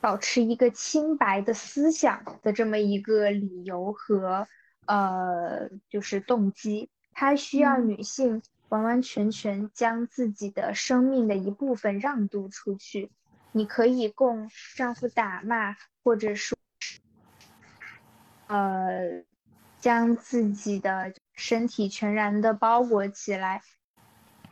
[0.00, 4.46] 保持一个清白的思想的这么一个理由和。
[4.90, 13.10] 呃，就是动机，它需要女性完完全全将自己的生命的一部分让渡出去。
[13.52, 16.56] 你可以供丈夫打骂，或者说，
[18.46, 19.24] 呃，
[19.78, 23.60] 将自己的身体全然的包裹起来。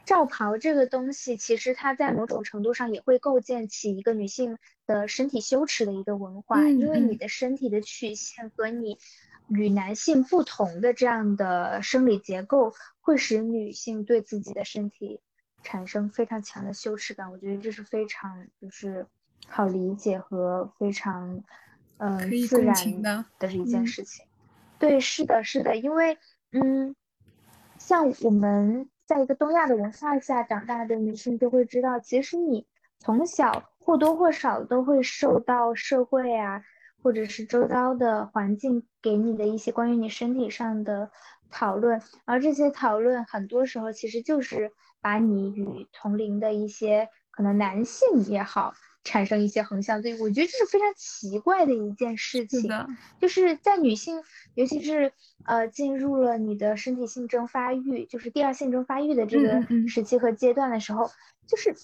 [0.05, 8.99] 罩袍这个东西，其实它在某种程度上也会构建起一个女性的身体羞耻的一个文化，因为你的身体的曲线和你。
[9.49, 15.21] 与男性不同的这样的生理结构，会使女性对自己的身体
[15.63, 17.31] 产生非常强的羞耻感。
[17.31, 19.07] 我觉得这是非常就是
[19.47, 21.45] 好理解和非常
[21.99, 24.27] 嗯自然的的一件事情。
[24.81, 26.19] 对，是的，是的，因为
[26.51, 26.97] 嗯，
[27.79, 32.67] 像我们在一个东亚的文化下长大的女性，就会知道，其实你
[32.99, 36.63] 从小或多或少都会受到社会啊。
[37.03, 41.13] 或者是周遭的环境给你的一些关于你身体上的
[41.53, 52.67] 讨论，而这些讨论很多时候其实就是把你与同龄的一些可能男性也好，产生一些横向对比，我觉得这是非常奇怪的一件事情。
[52.67, 52.89] 的，
[53.21, 55.13] 就是在女性，尤其是
[55.45, 61.09] 呃进入了你的身体性征发育，就是第二性征发育的这个时期和阶段的时候，
[61.47, 61.77] 就是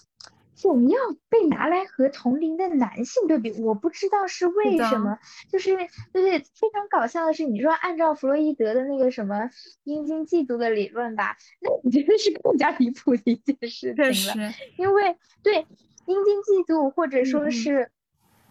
[0.55, 3.53] 总要被拿来和同龄的男性对比。
[3.61, 5.19] 我不知道是为什么，
[5.51, 5.77] 就是
[6.13, 9.51] 对非常搞笑的是，你说按照弗洛伊德的那个什么
[9.85, 15.67] 阴茎嫉妒的理论吧，那我觉得是更加离谱的一件事情了，因为对。
[16.05, 17.93] 阴茎嫉妒，或者说是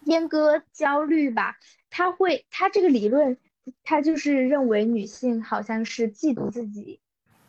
[0.06, 1.58] 阉割焦虑吧，
[1.90, 3.36] 他会，他这个理论，
[3.84, 7.01] 他就是认为女性好像是嫉妒自己，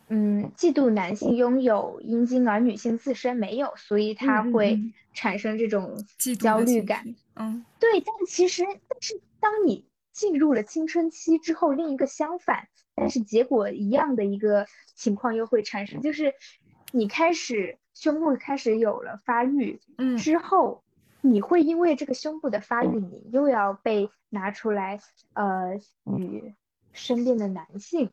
[0.08, 4.80] 嗯，嫉妒男性拥有阴茎，而女性自身没有，所以他会
[5.12, 5.96] 产生这种
[6.40, 7.14] 焦虑感。
[7.34, 16.34] 嗯，对，但其实，但是当你进入了青春期之后，另一个相反，但是结果一样的一个情况又会产生，就是
[16.92, 17.78] 你开始。
[17.96, 20.82] 胸部开始有了发育，嗯，之后
[21.20, 24.98] 你会因为这个胸部的发育，你又要被拿出来，
[25.34, 25.78] 呃，
[26.18, 26.56] 与
[26.92, 28.10] 身边的男性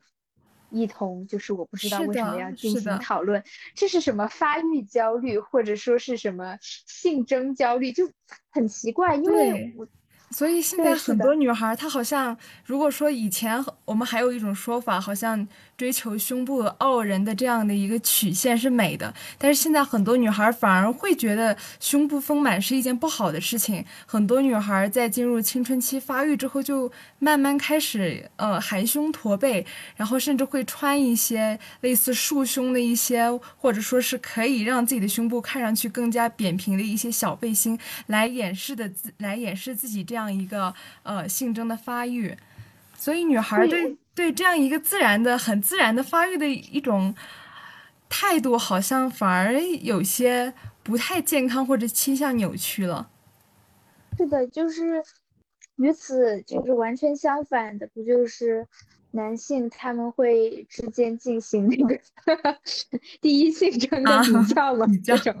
[0.72, 3.42] 一同，就是我不知道为什么要进行讨论，
[3.74, 8.10] 这是什么发育焦虑，或者说是什么性征焦虑，就
[8.50, 9.86] 很奇怪，因为我。
[10.30, 15.46] 所以现在很多女孩，她好像如果说以前我们还有一种说法，好像
[15.82, 23.84] 追求胸部傲人的这样的一个曲线是美的，但是现在很多女孩反而会觉得胸部丰满是一件不好的事情。
[24.06, 29.66] 很多女孩在进入青春期发育之后，就慢慢开始呃含胸驼背，
[29.96, 40.22] 然后甚至会穿一些类似束胸的一些，或者说是可以让自己的胸部看上去更加扁平的一些小背心，来掩饰的自来掩饰自己这样。
[40.22, 42.32] 这样一个呃性征的发育，
[43.02, 47.12] 所以女孩对对这样一个自然的、很自然的发育的一种
[48.08, 53.10] 态度，好像反而有些不太健康或者倾向扭曲了。
[54.16, 55.02] 是的，就是
[55.74, 58.68] 与此就是完全相反的，不就是
[59.10, 61.98] 男性他们会之间进行那个
[63.20, 64.86] 第一性征的比较吗？
[65.02, 65.34] 这种。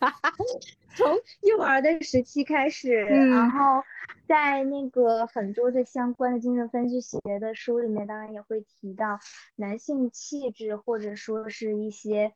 [0.96, 1.06] 从
[1.42, 3.82] 幼儿的时期开始，然后
[4.28, 9.18] 在那个很多的相关的精神分析学的书里面，当然也会提到
[9.56, 12.32] 男性气质，或者说是一些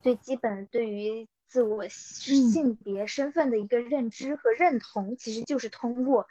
[0.00, 6.26] 最基本对于自我性别身份的一个认知和认同，其实就是通过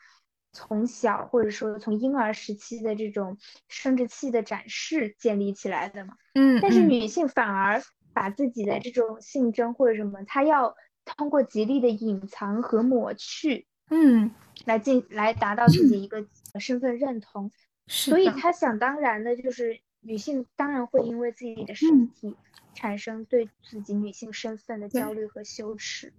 [0.52, 6.14] 从小或者说从婴儿时期的这种生殖器的展示建立起来的嘛。
[6.36, 7.82] 嗯，但是女性反而
[8.14, 10.76] 把自己的这种性征或者什么，她要。
[11.06, 14.32] 通过极力的隐藏和抹去，嗯，
[14.66, 16.26] 来进来达到自己一个
[16.60, 17.52] 身份认同，
[17.88, 22.36] 所以他想当然的就是女性当然会因为自己的身体
[22.74, 26.14] 产生对自己女性身份的焦虑和羞耻。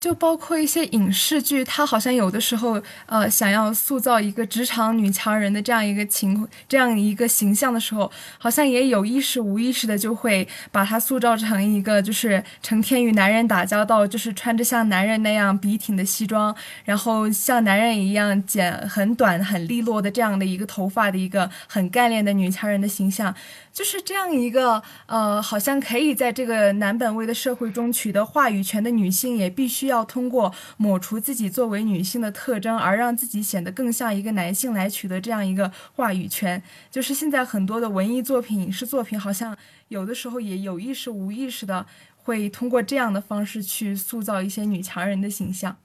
[0.00, 23.34] 就包括一些影视剧，它好像有的时候，呃，想要塑造一个职场女强人的这样一个情，这样一个形象的时候，好像也有意识无意识的就会把它塑造成一个，就是成天与男人打交道，就是穿着像男人那样笔挺的西装，然后像男人一样剪很短很利落的这样的一个头发的一个很干练的女强人的形象。
[23.72, 36.62] 就是这样一个呃，好像可以在这个男本位的社会中取得话语权的女性，也必须要通过抹除自己作为女性的特征，而让自己显得更像一个男性来取得这样一个话语权。
[36.90, 39.56] 就是现在很多的文艺作品、影视作品，好像
[39.88, 41.84] 有的时候也有意识、无意识的
[42.16, 45.76] 会通过这样的方式去塑造一些女强人的形象。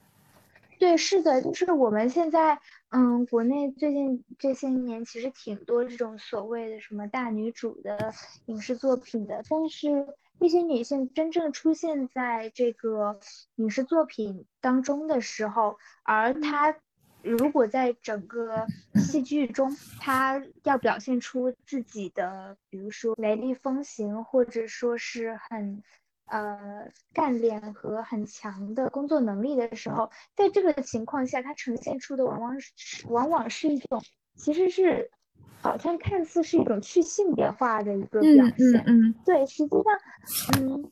[0.78, 2.58] 对，是的，就是我们现在。
[2.90, 8.14] 嗯，国内最近这些年其实挺多这种所谓的什么大女主的
[8.46, 10.06] 影视作品的，但是
[10.40, 13.20] 一些女性真正出现在这个
[13.56, 16.76] 影视作品当中的时候，而她
[17.22, 25.82] 如果在整个戏剧中，她要表现出自己的，比如说雷厉风行，或者说是很。
[26.28, 34.02] 呃，干练和很强的工作能力的时候，在这个情况下，它呈现出的往往是往往是一种，
[34.34, 35.12] 其实是
[35.60, 38.84] 好像看似是一种去性别化的一个表现。
[38.86, 39.14] 嗯嗯。
[39.24, 40.90] 对，实际上，嗯，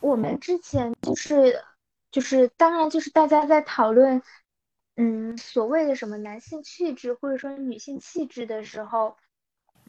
[0.00, 1.62] 我们之前就是
[2.10, 4.22] 就是当然就是大家在讨论，
[4.96, 9.16] 嗯，所谓的什么男性气质或者说女性气质的时候，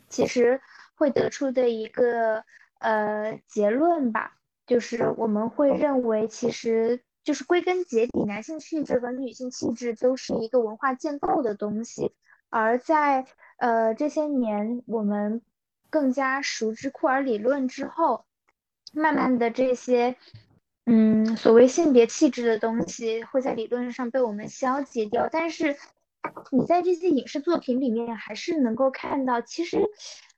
[0.09, 0.61] 其实
[0.95, 2.43] 会得出的一个。
[2.79, 12.13] 呃，结论吧，就是我们会认为，其实就是归根结底，男性气质和女性气质都是一个文化建构的东西。
[12.50, 13.26] 而在
[13.58, 15.41] 呃这些年，我们
[15.89, 18.26] 更加熟知库尔理论之后，
[18.93, 20.16] 慢慢的这些
[20.86, 25.76] 嗯，所谓性别气质的东西会在理论上被我们消解掉，但是
[26.52, 29.82] 你在这些影视作品里面还是能够看到，其实，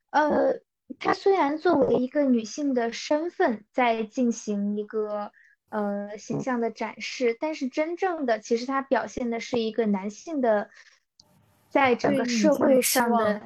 [0.10, 0.60] 呃，
[1.00, 5.32] 她虽然作为一个女性的身份在进行一个
[5.70, 10.72] 呃形象的展示，但是真正的其实她表现的是一个男性的，
[11.70, 13.42] 在整个社会上的，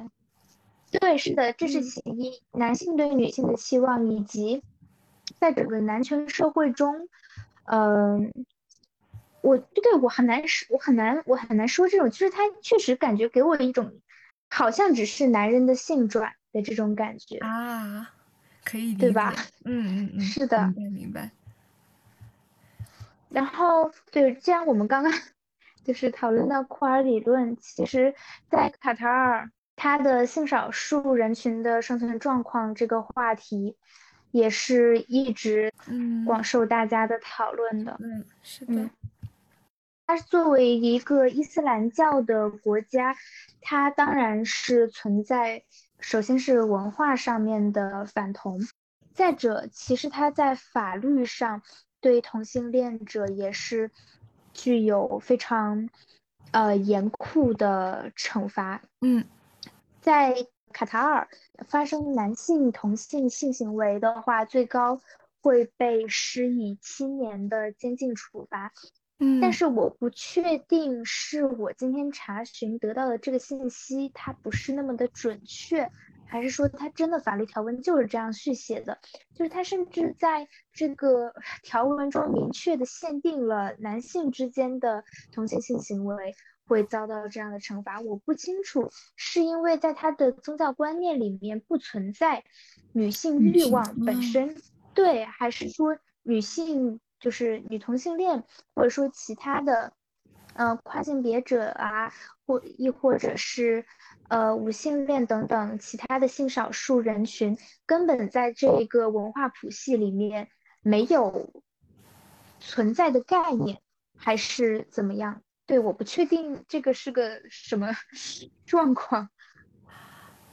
[0.90, 4.62] 对，是的，这是其一，男性对女性的期望以及。
[5.40, 7.08] 在整个男权社会中，
[7.64, 8.32] 嗯，
[9.40, 14.00] 我对我很难说，我很难，我很难说这种，就是他确实感觉给我一种，
[14.50, 18.12] 好像只是男人的性转的这种感觉啊，
[18.64, 19.34] 可以对吧？
[19.64, 21.30] 嗯嗯嗯，是的，明白明白。
[23.30, 25.12] 然后，对，既然我们刚刚
[25.84, 28.14] 就是讨论到库尔理论，其实，
[28.50, 33.76] 在卡塔尔，它的性少数人群的生存状况这个话题。
[34.30, 35.72] 也是一直
[36.26, 37.96] 广受大家的讨论的。
[38.00, 38.90] 嗯，是的。
[40.08, 43.14] 它作为一个伊斯兰教的国家，
[43.60, 45.62] 它当然是存在，
[46.00, 48.58] 首先是文化上面的反同，
[49.12, 51.62] 再者，其实它在法律上
[52.00, 53.92] 对同性恋者也是
[54.54, 55.90] 具有非常
[56.52, 58.80] 呃严酷的惩罚。
[59.02, 59.26] 嗯，
[60.00, 60.34] 在。
[60.72, 61.28] 卡塔尔
[61.68, 65.00] 发生男性同性性行为的话，最高
[65.40, 68.72] 会被施以七年的监禁处罚。
[69.20, 75.88] 嗯，但是我不确定是我今天查询得到的这个信息，它不是那么的准确，
[76.34, 78.98] 还是说它真的法律条文就是这样续写的？
[79.36, 81.32] 就是它甚至在这个
[81.62, 86.34] 条文中明确的限定了男性之间的同性性行为。
[86.66, 92.42] 会遭到这样的惩罚，我不清楚是因为在他的宗教观念里面不存在
[92.92, 94.56] 女性欲望本身，
[94.94, 99.92] 对，还是说女性就是女同性恋，或者说其他的，
[100.54, 102.10] 呃，跨性别者啊，
[102.46, 103.84] 或亦或者是
[104.28, 110.48] 呃无性恋等等其他的性少数人群，根本在这个文化谱系里面
[110.82, 111.62] 没有
[112.60, 113.80] 存在的概念，
[114.16, 115.42] 还是怎么样？
[115.66, 117.88] 对，我不确定这个是个什么
[118.66, 119.30] 状况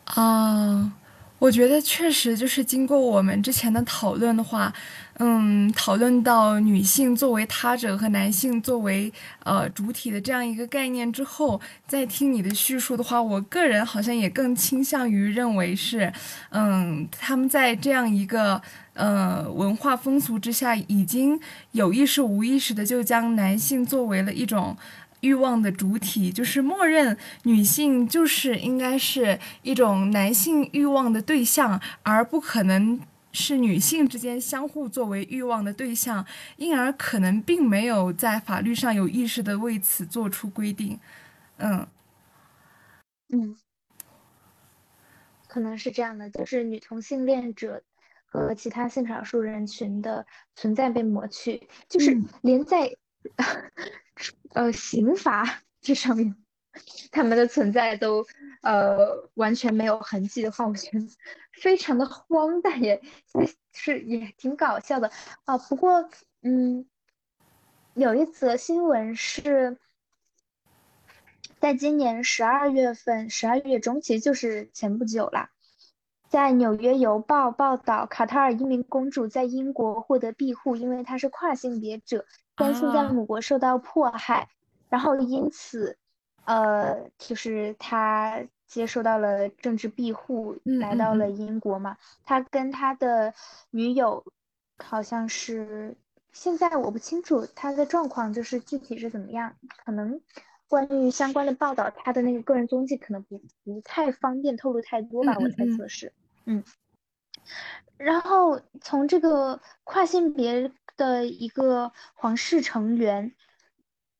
[0.05, 0.97] 啊。
[1.41, 4.71] 我觉得确实就是经过我们之前的讨论的话，
[5.17, 9.11] 嗯，讨论到女性作为他者和男性作为
[9.43, 16.13] 呃主体的这样一个概念之后，再听你的叙述的话，我个人好像也更倾向于认为是，
[16.51, 18.61] 嗯，他们在这样一个
[18.93, 21.39] 呃文化风俗之下，已经
[21.71, 24.77] 有意识无意识的就将男性作为了一种。
[25.21, 32.99] 欲望的主体就是默认女性就是应该是一种男性欲望的对象，而不可能
[33.31, 36.25] 是女性之间相互作为欲望的对象，
[36.57, 40.99] 因而可能并没有在法律上有意识的为此做出规定。
[41.57, 41.87] 嗯
[43.29, 43.55] 嗯，
[45.47, 47.83] 可能是这样的，就是女同性恋者
[48.25, 52.97] 和其他性少数人群的存在被抹去，就是连在。
[54.53, 56.35] 呃，刑罚这上面，
[57.11, 58.25] 他们的存在都
[58.61, 61.07] 呃完全没有痕迹的话，我觉得
[61.53, 63.01] 非常的荒诞，也
[63.73, 65.11] 是也挺搞笑的
[65.45, 65.57] 啊。
[65.57, 66.09] 不过，
[66.41, 66.85] 嗯，
[67.93, 69.77] 有一则新闻是
[71.59, 75.51] 在今年十二月份，十二月中，其实就是前不久啦，
[76.29, 82.25] 在《纽约邮报》报道，卡塔尔一名公主在英国获得庇护，因为她是跨性别者。
[82.55, 84.49] 担心在母国受到迫害，
[84.89, 85.97] 然后因此，
[86.45, 91.97] 呃，就是他接受到了政治庇护，来到了英国嘛。
[92.23, 93.33] 他跟他的
[93.71, 94.23] 女友
[94.77, 95.95] 好像是，
[96.33, 99.55] 现在我不清楚他的状况，就是具体是怎么样。
[99.83, 100.21] 可能
[100.67, 106.13] 关于相关的报道，他的那个个人踪迹可能不不太方便透露太多吧，我猜测是。
[106.45, 106.63] 嗯。
[107.97, 110.71] 然后从这个跨性别。
[111.01, 113.33] 的一个皇室成员，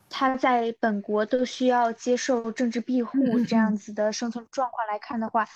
[0.09, 5.47] 他在本国都需要接受政治庇护这样子的生存状况来看的话，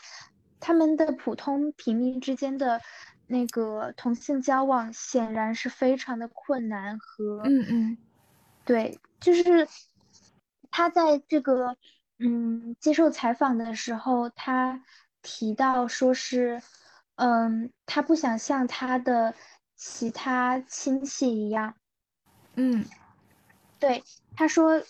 [0.59, 2.79] 他们的普通平民之间的
[3.25, 7.97] 那个同性交往显然是非常的困难和嗯嗯，
[8.65, 9.67] 对，就是
[10.69, 11.75] 他在这个
[12.19, 14.83] 嗯接受采访的时候，他
[15.23, 16.61] 提到说是
[17.15, 19.33] 嗯他不想像他的。
[19.75, 21.75] 其他亲戚一样，
[22.55, 22.85] 嗯，
[23.79, 24.03] 对，
[24.35, 24.81] 他说，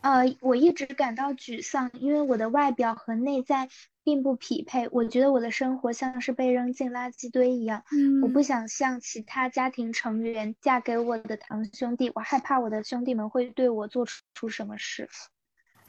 [0.00, 3.68] 呃，我一直感到沮丧，因为我的外表和内在
[4.02, 4.88] 并不匹配。
[4.90, 7.84] 我觉得我的生活像是被扔进垃圾堆一样。
[7.92, 15.08] 嗯，我不想像其他家庭成员嫁给我的堂兄弟，我害怕我的兄弟们会对我做出出什么事。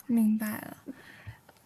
[0.07, 0.77] 明白了。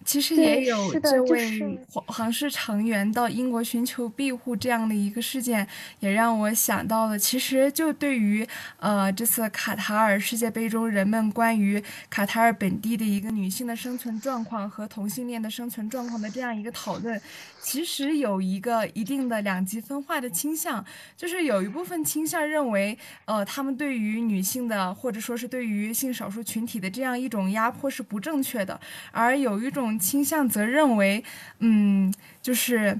[0.05, 5.67] 其实也有这位皇室成员到英国寻求庇护这样的一个事件，
[5.99, 7.17] 也让我想到了。
[7.17, 8.47] 其实就对于
[8.79, 17.19] 呃这次卡塔尔世界杯中人们关于卡塔尔本地的一个女性的生存状况和同性恋的生存状况的这样一个讨论，
[17.59, 20.85] 其实有一个一定的两极分化的倾向，
[21.17, 22.95] 就是有一部分倾向认为，
[23.25, 28.79] 呃，他们对于女性的或者说是对于性少数群体的这样一种压迫是不正确的，
[29.11, 29.94] 而有一种。
[29.99, 31.23] 倾向则认为，
[31.59, 32.99] 嗯，就是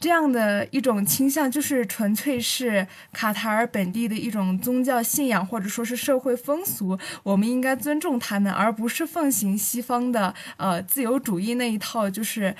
[0.00, 12.54] 这样的一种倾向，就是纯粹是卡塔尔本地的一种宗教信仰，或者说是社会风俗，我们应该尊重他们，而不是奉行西方的呃自由主义那一套，就是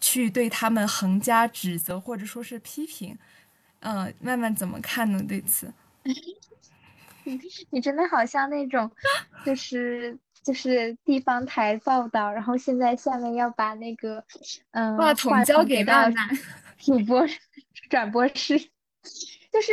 [0.00, 3.18] 去对他们横加指责或者说是批评。
[3.80, 5.22] 嗯，慢慢怎么看呢？
[5.28, 5.72] 对此，
[7.70, 8.90] 你真的好像那种，
[9.44, 10.16] 就是。
[10.48, 14.24] 就是地方台报道，然后现在下面要把那个
[14.70, 16.08] 嗯话筒交给到
[16.78, 17.26] 主播
[17.90, 18.58] 转播室。
[18.58, 19.72] 就是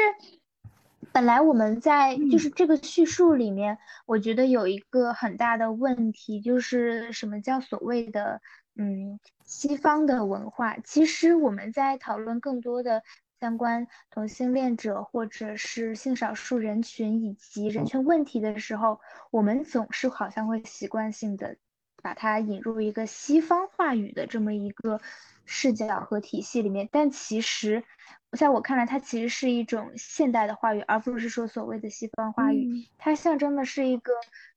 [1.13, 8.41] 本来我们在就是这个叙述里面，我觉得有一个很大的问题，就是什么叫所谓的
[8.75, 10.75] 嗯西方的文化？
[10.83, 13.01] 其实我们在讨论更多的。
[13.39, 18.99] 相关同性恋者或者是性少数人群以及人权问题的时候，
[19.31, 21.57] 我们总是好像会习惯性的
[22.01, 25.01] 把它引入一个西方话语的这么一个
[25.45, 27.83] 视角和体系里面，但其实
[28.31, 34.13] 在我看来，它其实是一种现代的话语，而不是说所谓的西方话语，它象征的是一个。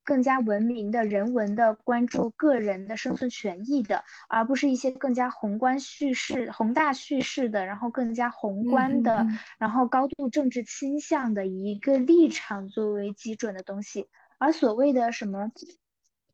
[0.09, 9.27] 更加文明的人文的关注个人的生存权益的，而不是一些更加宏观叙事、宏大叙事的，然后更加宏观的，
[9.59, 14.09] 然后高度政治倾向的一个立场作为基准的东西。
[14.39, 15.53] 而所谓的什么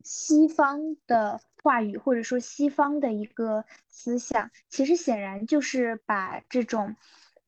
[0.05, 6.95] 西方的话语，或者说西方的一个思想，其实显然就是把这种，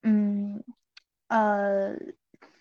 [0.04, 0.62] 嗯，
[1.30, 1.96] 呃，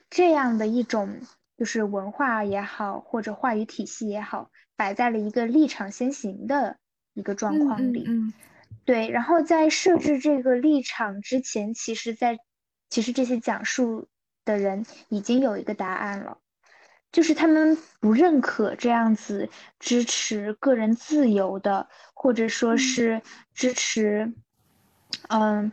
[0.08, 1.18] 这样的一种。
[1.56, 6.76] 就是文化也好，或者话语体系也好，摆在了一个立场先行的
[7.14, 8.04] 一个状况里。
[8.06, 8.32] 嗯，
[8.84, 9.08] 对。
[9.08, 12.38] 然后在设置这个立场之前，其实，在
[12.90, 14.08] 其实这些讲述
[14.44, 16.38] 的人已经有一个答案了，
[17.10, 19.48] 就是他们不认可这样子
[19.78, 23.22] 支持个人自由的，或者说是
[23.54, 24.34] 支持
[25.28, 25.72] 嗯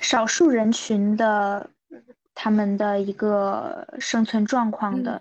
[0.00, 1.70] 少数人群的。
[2.40, 5.20] 他们的一个生存状况的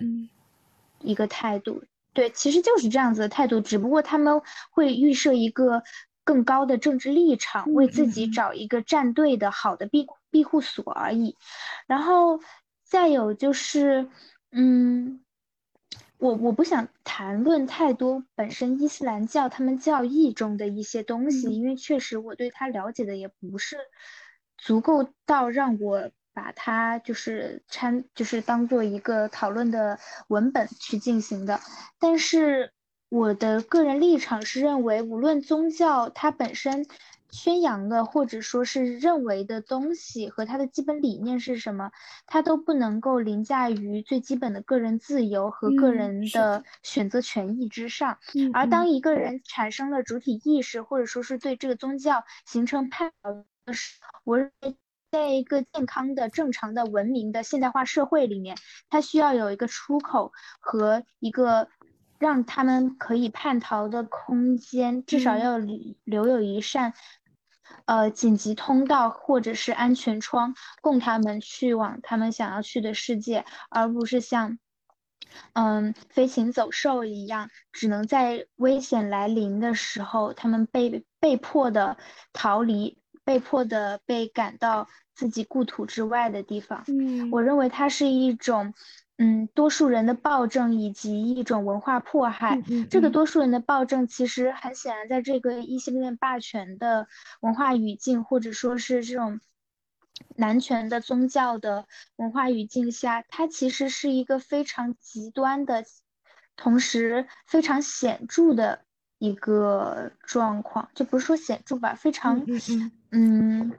[0.99, 4.39] 一个态度，对，其实就是这样子的态度，只不过他们
[4.69, 5.81] 会预设一个
[6.23, 11.35] 更高的政治立场，为自己找一个站队的好的庇庇护所而已。
[11.87, 12.39] 然后
[12.83, 14.07] 再有就是，
[14.51, 15.19] 嗯，
[16.19, 23.75] 我我不想谈论太多本身伊斯兰教他们教义中的一些东西，因为确实我对他了解的也不是
[24.55, 26.11] 足够到让我。
[26.37, 31.59] 把它就是参，就是当做一个讨论的文本去进行的。
[31.97, 32.73] 但是
[33.09, 36.85] 我的个人立场是认为，无论宗教它本身
[37.31, 41.91] 宣扬的或者说是认为的东西和它的基本理念是什么，
[42.27, 48.19] 它都不能够凌驾于最基本的个人自由和个人的选择权益之上。
[48.53, 53.11] 而当一个人产生了主体意识，或者说是对这个宗教形成判
[54.23, 54.77] 我认为。
[55.09, 58.57] 在一个健康的、正常的、文明的现代化社会里面，
[58.89, 61.69] 它需要有一个出口和一个
[62.19, 66.93] 让他们可以叛逃的空间，至少要留有一扇
[67.85, 74.59] 呃紧急通道或者是安全窗，供他们去往他们想要去的世界，而不是像
[75.53, 81.97] 嗯飞禽走兽一样，只能在危险来临的时候，他们被被迫的
[82.33, 82.99] 逃离。
[83.27, 88.73] 被迫的被赶到自己故土之外的地方，嗯，我认为它是一种，
[89.17, 92.61] 嗯，多数人的暴政以及一种文化迫害。
[92.89, 97.09] 这个多数人的暴政其实很显然，在这个异性恋霸权的
[97.41, 99.41] 文化语境，或者说是这种
[100.37, 105.83] 男权的宗教的文化语境下，它其实是一个非常极端的，
[106.55, 108.86] 同时非常显著的。
[109.19, 112.45] 一个状况，就不是说显著吧，非常，
[113.11, 113.73] 嗯，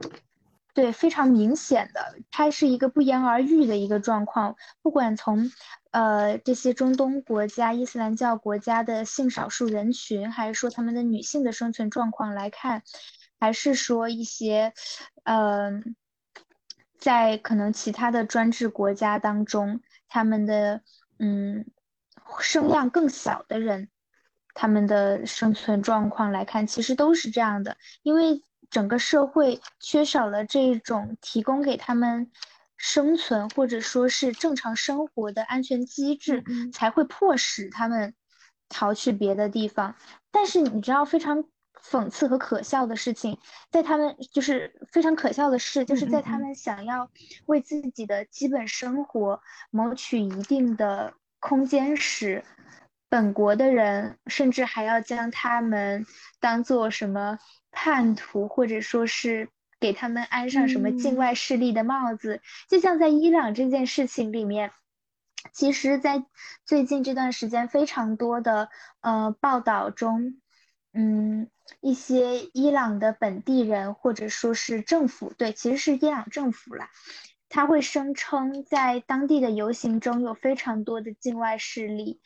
[0.73, 4.55] 对，非常明显的，它是一个不言而喻的一个状况。
[4.81, 5.51] 不管从
[5.91, 12.83] 呃这些中东国家、伊斯兰教国家的性少数人群，还是说他们的女性的生存状况来看，
[13.39, 14.73] 还是说一些
[15.23, 15.71] 呃
[16.97, 20.81] 在可能其他的专制国家当中，他们的
[21.17, 21.65] 嗯
[22.39, 23.89] 声量更小的人，
[24.53, 28.41] 他们的生存状况来看，其实都是这样的，因为。
[28.71, 32.29] 整个社会缺少了这种提供给他们
[32.77, 38.13] 生存或者说是正常生活的安全机制，才会迫使他们
[38.69, 39.95] 逃去别的地方。
[40.29, 41.43] 但是你知道非常
[41.83, 43.39] 讽刺和可笑的事情，
[43.71, 47.09] 在他们就是非常可笑的事，就是在他们想要
[47.47, 49.41] 为自己的基本生活
[49.71, 52.43] 谋取一定的空间时，
[53.09, 56.05] 本国的人甚至还要将他们
[56.39, 57.37] 当做什么？
[57.71, 59.47] 叛徒，或者说是
[59.79, 64.71] 给他们安上什么境外势力的帽子，就像在伊朗这件事情里面，
[65.53, 66.25] 其实，在
[66.65, 68.69] 最近这段时间非常多的
[69.01, 70.41] 呃报道中，
[70.93, 71.47] 嗯，
[71.79, 76.89] 一些伊朗的本地人或者说是政府，对，其实是伊朗政府啦，
[77.49, 82.19] 他会声称在当地的游行中有非常多的境外势力。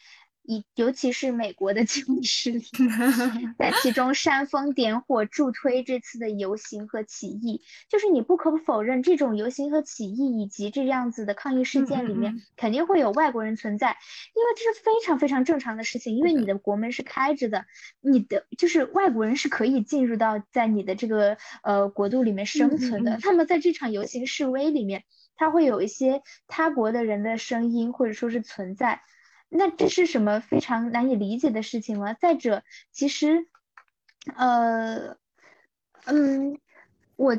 [0.46, 2.64] 以尤其是美国的经济势力，
[3.58, 13.98] 在其中煽风点火助推这次的游行和起义，就是你不可否认，这种游行和起义以及这样子的抗议事件里面，肯定会有外国人存在，
[14.36, 17.66] 因为这是非常非常正常的事情，因为你的国门是开着的，
[18.02, 23.18] 你的就是外国人是可以进入到在你的这个呃国度里面生存的。
[23.24, 25.06] 那么在这场游行示威里面，
[25.38, 29.02] 他会有一些他国的人的声音或者说是存在。
[29.56, 32.14] 那这是什么非常难以理解的事情吗？
[32.14, 33.48] 再者，其实，
[34.36, 35.16] 呃，
[36.06, 36.60] 嗯，
[37.16, 37.38] 我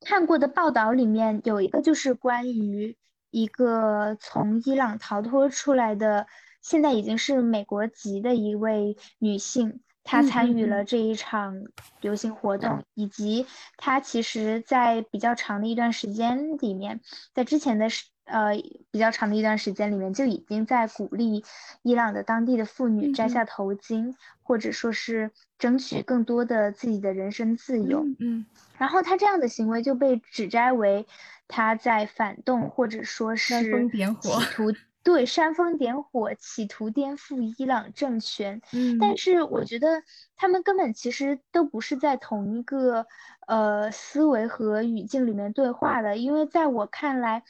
[0.00, 2.96] 看过的报道里面有一个就是关于
[3.30, 6.26] 一个从伊朗逃脱出来的，
[6.60, 9.80] 现在已经是美国籍的一位女性。
[10.08, 11.64] 他参与了这一场
[12.00, 13.44] 游行活动，以及
[13.76, 17.00] 他其实，在比较长的一段时间里面，
[17.34, 17.88] 在之前的
[18.26, 18.52] 呃
[18.90, 21.44] 比较长的一段时间里面，就已经在鼓励
[21.82, 28.04] 伊朗的当地的妇女摘下头巾，或者说是争取更多的自己的人身自由。
[28.20, 28.44] 嗯，
[28.78, 31.06] 然后他这样的行为就被指摘为
[31.48, 33.88] 他在反动，或者说是
[34.20, 34.72] 企图。
[35.06, 38.60] 对，煽风点火，企图颠覆伊朗政权。
[38.72, 40.02] 嗯，但是我觉得
[40.34, 43.06] 他们根本其实都不是在同一个
[43.46, 47.44] 呃思维和语境里面对话的，因为在我看来，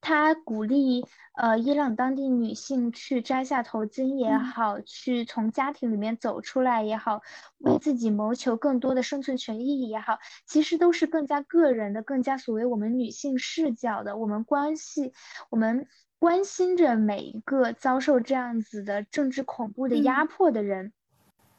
[0.00, 7.22] 他鼓励呃伊朗当地女性去摘下头巾也好，去从家庭里面走出来也好，
[7.58, 15.12] 为自己谋求更多的生存权益也好，其实都是更加个人的，更加所谓我们女性视角的，我们关系，
[15.50, 15.86] 我们。
[16.18, 20.94] 关心着每一个遭受这样子的政治恐怖的压迫的人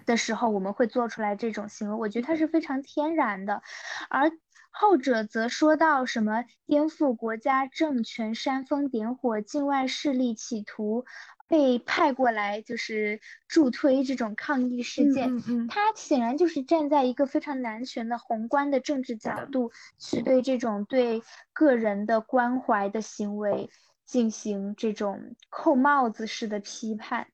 [0.07, 1.95] 的时候，我们会做出来这种行为。
[1.95, 3.61] 我觉得它是非常天然的，
[4.09, 4.31] 而
[4.79, 11.05] 后者则说到什么颠覆国家政权、煽风点火、境外势力企图
[11.47, 15.35] 被派过来就是助推这种抗议事件。
[15.35, 21.23] 嗯嗯，他显然就是站在一个非常男权的宏观的政治角度去对这种对
[21.53, 23.69] 个人的关怀的行为。
[24.07, 27.27] 进行这种扣帽子式的批判，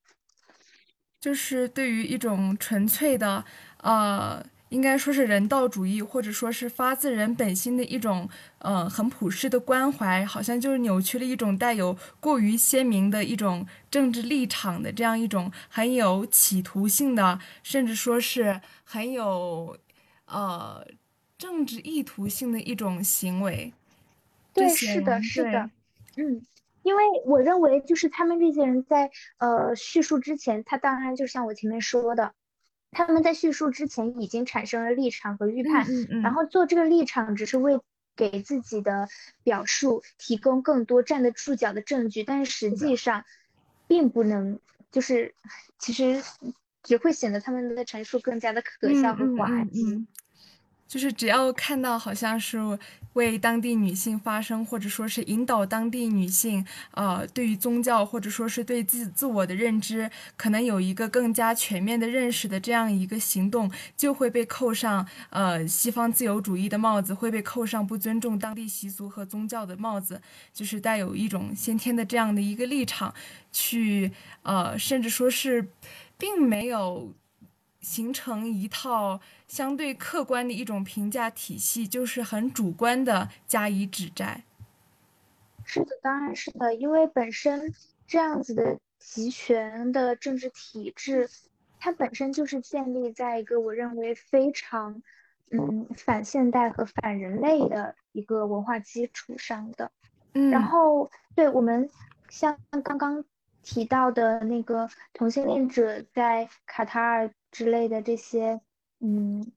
[1.20, 3.46] 就是对于一种纯粹的，
[3.78, 4.44] 呃，
[4.74, 19.78] 应该说是人道主义，或者说是发自人本心的一种，呃，很普世的关怀，好像就是扭曲了一种带有过于鲜明的一种政治立场的这样一种很有企图性的，甚至说是很有，
[20.26, 20.86] 呃，
[21.38, 23.72] 政治意图性的一种行为。
[24.54, 25.70] 对，是的，是的，
[26.18, 26.42] 嗯。
[26.84, 32.34] 因为我认为，就是他们这些人在呃叙述之前，他当然就像我前面说的，
[32.94, 35.86] 他们在叙述之前已经产生了立场和预判，
[36.22, 37.80] 然后做这个立场只是为
[38.16, 39.08] 给自己的
[39.44, 43.26] 表述提供更多站得住脚的证据，但是实际上
[43.88, 44.60] 并不能，
[44.92, 45.34] 就是
[45.80, 46.24] 其实
[46.84, 50.08] 只会显得他们的陈述更加的可笑和滑稽。
[50.94, 52.60] 就是只要看到好像是
[53.14, 70.22] 为当地女性发声，或者说是引导当地女性，呃，对于宗教或者说是对自自我的认知，可能有一个更加全面的认识的这样一个行动，就会被扣上呃西方自由主义的帽子，会被扣上不尊重当地习俗和宗教的帽子，
[70.54, 73.12] 就是带有一种先天的这样的一个立场，
[73.52, 74.12] 去
[74.44, 75.70] 呃，甚至说是
[76.20, 77.12] 并没有。
[77.84, 79.20] 形成一套
[79.54, 84.46] 相对客观的一种评价体系，就是很主观的加以指摘。
[85.64, 87.72] 是的，当然是的，因为本身
[88.08, 91.30] 这样子的集权的政治体制，
[91.78, 95.04] 它本身就是建立在一个我认为非常
[95.52, 99.92] 嗯反现代和反人类的一个文化基础上的。
[100.34, 101.88] 嗯，然后对我们
[102.28, 103.24] 像刚刚
[103.62, 108.60] 提到的那个同性恋者在卡塔尔之类的这些，
[109.06, 109.52] 嗯，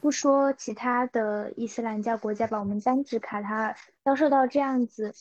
[0.00, 5.12] 不说其他的伊斯兰教国家吧，我们单指卡塔尔遭受到这样子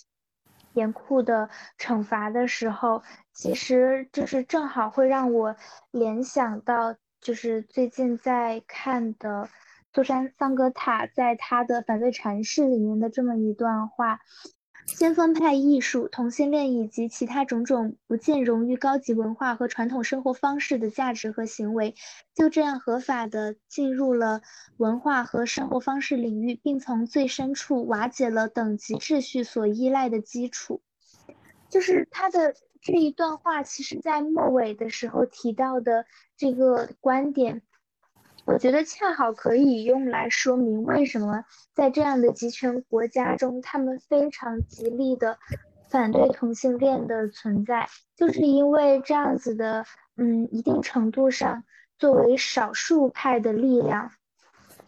[0.73, 1.49] 严酷的
[1.79, 3.01] 惩罚的时候，
[3.33, 5.55] 其实就是正好会让我
[5.89, 9.49] 联想到，就是最近在看的
[9.95, 14.19] 苏珊桑格塔在他的《反对阐释》里面的这么一段话。
[14.85, 21.95] 先锋派艺术、同性恋以及其他种种不见容于高级文化和传统生活方式的价值和行为，
[22.33, 24.41] 就这样合法的进入了
[24.77, 30.81] 文化和生活方式领域，并从最深处瓦解了等级秩序所依赖的基础。
[31.67, 36.05] 就是他的这一段话，其实在末尾的时候提到的
[36.37, 37.63] 这个观点。
[38.45, 41.43] 我觉得恰好可以用来说明为什么
[41.73, 45.39] 在这样的集权国家中，他们非常极力的
[45.89, 49.85] 反对同性恋的存在，就是因为这样子的，
[50.15, 51.63] 嗯，一定程度上
[51.97, 54.11] 作为少数派的力量，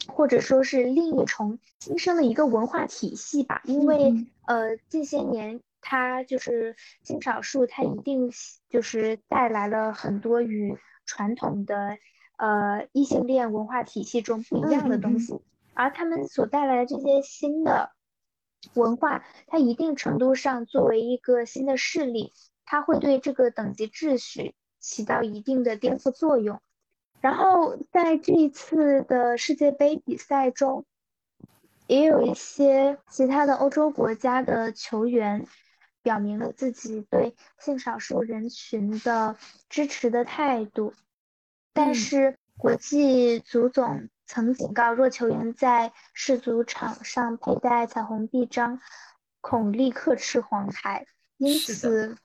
[0.07, 3.61] 或者说是另一重新生的一个文化体系吧。
[3.63, 8.31] 因为呃，近些年它就是性少数，它一定
[8.69, 10.77] 就是带来了很多与
[11.07, 11.97] 传统的。
[12.37, 15.41] 呃，异性恋文化体系中不一样的东西，
[15.73, 17.91] 而他们所带来的这些新的
[18.75, 22.33] 文化，它一定程度上作为一个新的势力，
[22.63, 26.61] 它会对这个等级秩序起到一定的颠覆作用。
[27.21, 30.85] 然后在这一次的世界杯比赛中，
[31.87, 35.47] 也有一些其他的欧洲国家的球员
[36.03, 39.35] 表明了自己对性少数人群的
[39.69, 40.93] 支持的态度。
[41.77, 48.81] 但是国际足总曾警告，若球员在世足场上佩戴彩虹臂章，
[49.41, 51.05] 恐立刻吃黄牌。
[51.37, 52.17] 因此，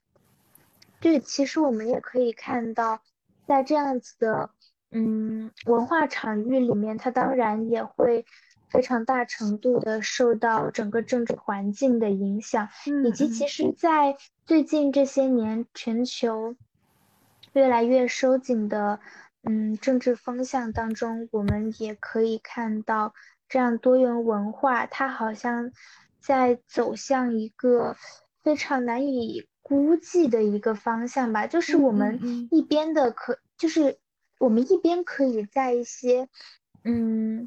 [1.01, 3.03] 对，其实我们也可以看到，
[3.47, 4.49] 在这样子的
[4.91, 8.25] 嗯文化场域里面，它当然也会
[8.71, 12.71] 非常大程度的受到整个政治环境的影响，
[13.05, 16.57] 以及其实，在最近这些年，全球
[17.53, 18.99] 越来越收紧的。
[19.45, 23.13] 嗯，政治风向当中，我们也可以看到，
[23.49, 25.73] 这样多元文化它好像
[26.21, 27.97] 在走向一个
[28.45, 31.49] 非常难以估计的一个方向吧。
[31.49, 33.99] 就是我们一边的可，就是
[34.39, 36.29] 我们一边可以在一些
[36.85, 37.47] 嗯，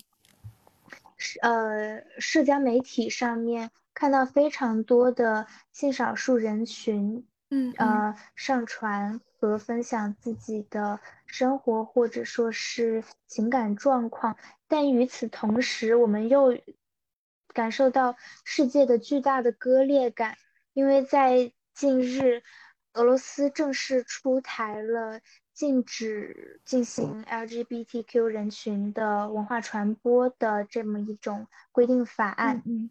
[1.42, 9.22] 呃，社交媒体上面看到非常多的性少数人群，嗯呃，上传。
[9.48, 14.38] 和分享自己的生活或者说是情感状况，
[14.68, 16.58] 但与此同时，我们又
[17.54, 20.38] 感受到世界的巨大的割裂感，
[20.74, 22.44] 因为在近日，
[22.94, 25.22] 俄罗斯正式出台了
[25.54, 32.62] 禁止进行 LGBTQ 人群的文化传播的这么一种规定法案。
[32.66, 32.90] 嗯。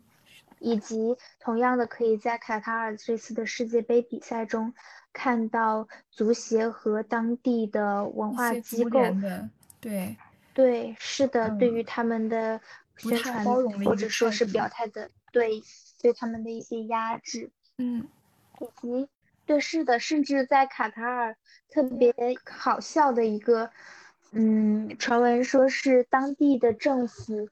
[0.60, 4.72] 以及同样的，可以在卡塔尔这次的世界杯比赛中
[5.14, 9.48] 看到足协和当地的文化机构的
[9.80, 10.14] 对
[10.52, 12.60] 对是的，对于他们的
[12.98, 15.62] 宣传或者说是表态的对
[16.02, 18.06] 对他们的一些压制，嗯，
[18.60, 19.08] 以及
[19.46, 21.36] 对是的，甚至在卡塔尔
[21.70, 23.70] 特别好笑的一个
[24.32, 27.48] 嗯传闻，说是当地的政府。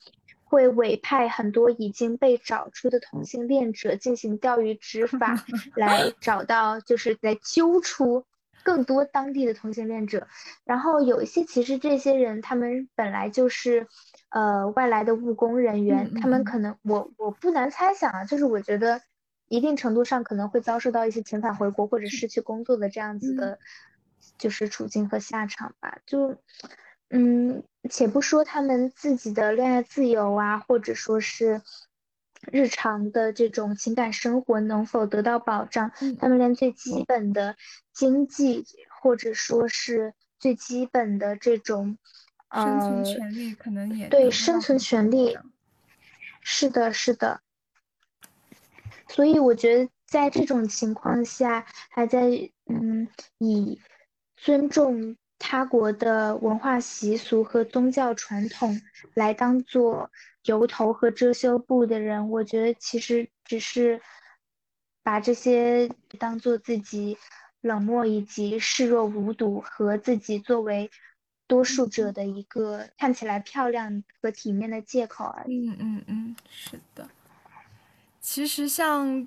[0.52, 5.42] 会委派很多已经被找出的同性恋者进行钓鱼执法，
[5.74, 8.26] 来找到就是来揪出
[8.62, 10.28] 更多当地的同性恋者。
[10.64, 13.86] 然后有一些其实这些人他们本来就是
[14.28, 19.00] 呃外来的务工人员，他们可能我我不难猜想啊，就是我觉得
[19.48, 23.58] 一定程度上可能会遭受到一些遣返回国或者失去工作的这样子的，
[24.36, 26.00] 就是处境和下场吧。
[26.04, 26.36] 就
[27.12, 27.62] 嗯。
[27.90, 31.62] 且不说他们自己的恋爱自由啊，或者说是
[32.52, 35.90] 日常的这种情感生活能否得到保障，
[36.20, 37.56] 他们连最基本的
[37.92, 38.64] 经济
[39.00, 41.98] 或者说是最基本的这种
[42.52, 45.36] 生存权利可能也对生存权利，
[46.40, 47.42] 是的，是的。
[49.08, 52.28] 所以我觉得在这种情况下，还在
[52.66, 53.08] 嗯
[53.38, 53.80] 以
[54.36, 55.16] 尊重。
[55.44, 58.80] 他国的文化习俗和宗教传统
[59.12, 60.08] 来当做
[60.44, 64.00] 由头和遮羞布的人，我觉得其实只是
[65.02, 67.18] 把这些当做自己
[67.60, 70.88] 冷漠以及视若无睹和自己作为
[71.48, 75.68] 多数者的一个看起来漂亮和体面的借口而已。
[75.68, 77.08] 嗯嗯嗯，是的。
[78.20, 79.26] 其实像。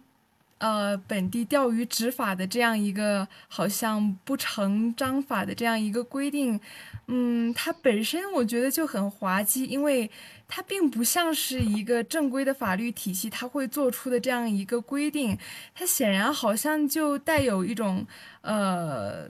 [0.58, 6.60] 呃，本地钓鱼执法的这样一个好像不成章法的这样一个规定，
[7.08, 10.10] 嗯，它本身我觉得就很滑稽，因为
[10.47, 15.38] 它并不像是一个正规的法律体系，它会做出的这样一个规定，
[15.74, 18.06] 它显然好像就带有一种
[18.41, 19.30] 呃，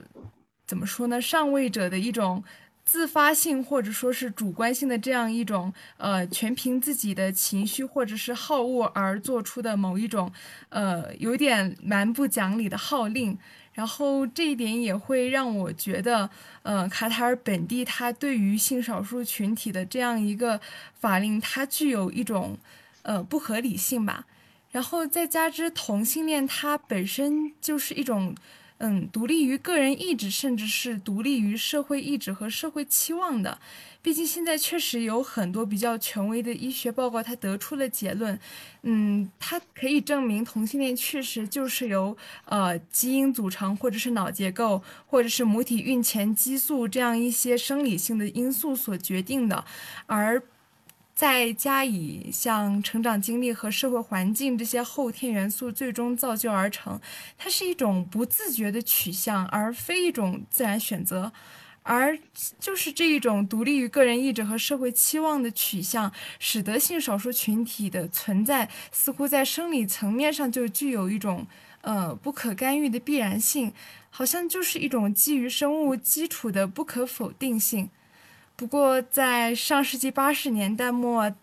[0.66, 2.42] 怎么说呢，上位者的一种。
[2.86, 10.32] 自发性或者说是主观性的这样一种，呃，全凭自己的情绪或者是好恶而做出的某一种，
[10.68, 13.36] 呃，有点蛮不讲理的号令。
[13.74, 16.30] 然后这一点也会让我觉得，
[16.62, 20.60] 呃，卡塔尔本地它对于性少数群体的这样一个
[20.94, 22.56] 法令，它具有一种，
[23.02, 24.24] 呃，不合理性吧。
[24.70, 28.32] 然后再加之同性恋它本身就是一种。
[28.78, 33.58] 嗯，独立于个人意志，甚至是独立于社会意志和社会期望的。
[34.02, 38.38] 毕竟现在确实有很多比较权威的医学报告，它得出了结论，
[38.82, 49.64] 嗯，它可以证明同性恋确实就是由呃基因组成，或者是脑结构，或者是母体孕前激素这样一些生理性的因素所决定的，
[50.06, 50.42] 而。
[51.16, 57.00] 再加以像成长经历和社会环境这些后天元素最终造就而成，
[57.38, 61.32] 它是一种不自觉的取向，而非一种自然选择。
[61.82, 62.18] 而
[62.58, 71.46] 就是这一种独立于个人意志和社会期望的取向，使得性少数群体的存在似乎在生理层面上就具有一种
[71.80, 73.72] 呃不可干预的必然性，
[74.10, 77.88] 好像就是一种基于生物基础的不可否定性。
[78.56, 81.34] 不过，在上世纪八十年代末，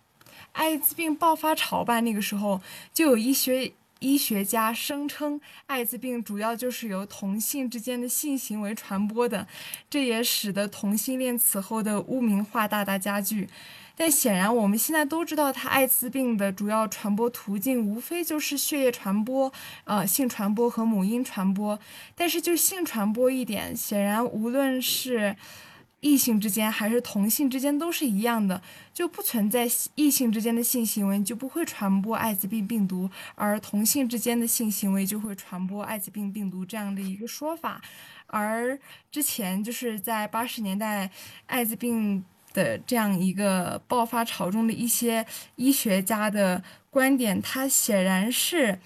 [0.53, 2.59] 艾滋病爆发潮吧，那个时候
[2.91, 9.47] 就有医学医学家声称，艾滋病主要就是由同性之间的性行为传播的，
[9.91, 13.47] 这也使得同性恋此后的污名化大大加剧。
[13.95, 19.53] 但显然，我们现在都知道，它艾滋病的主要传播途径无非就是血液传播、
[19.83, 21.77] 呃性传播和母婴传播。
[22.15, 25.35] 但是就性传播一点，显然无论是
[26.03, 28.61] 异性之间还是同性之间都是一样的，
[28.93, 37.81] 就不存在异性之间的性行为就不会传播艾滋病病毒，而同性之间的性行为就会传播艾滋病病毒这样的一个说法。
[38.27, 38.77] 而
[39.09, 41.09] 之前就是在八十年代
[41.45, 45.25] 艾滋病的这样一个爆发潮中的一些
[45.55, 48.77] 医学家的观点，它显然是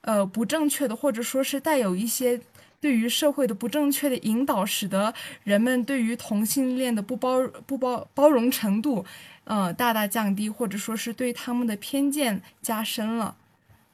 [0.00, 2.40] 呃不正确的，或者说是带有一些。
[2.84, 9.02] 对于社会的不正确的引导，使得人们对于同性恋的不包不包包容程度，
[9.44, 13.34] 呃，大大降低，或者说是对他们的偏见加深了。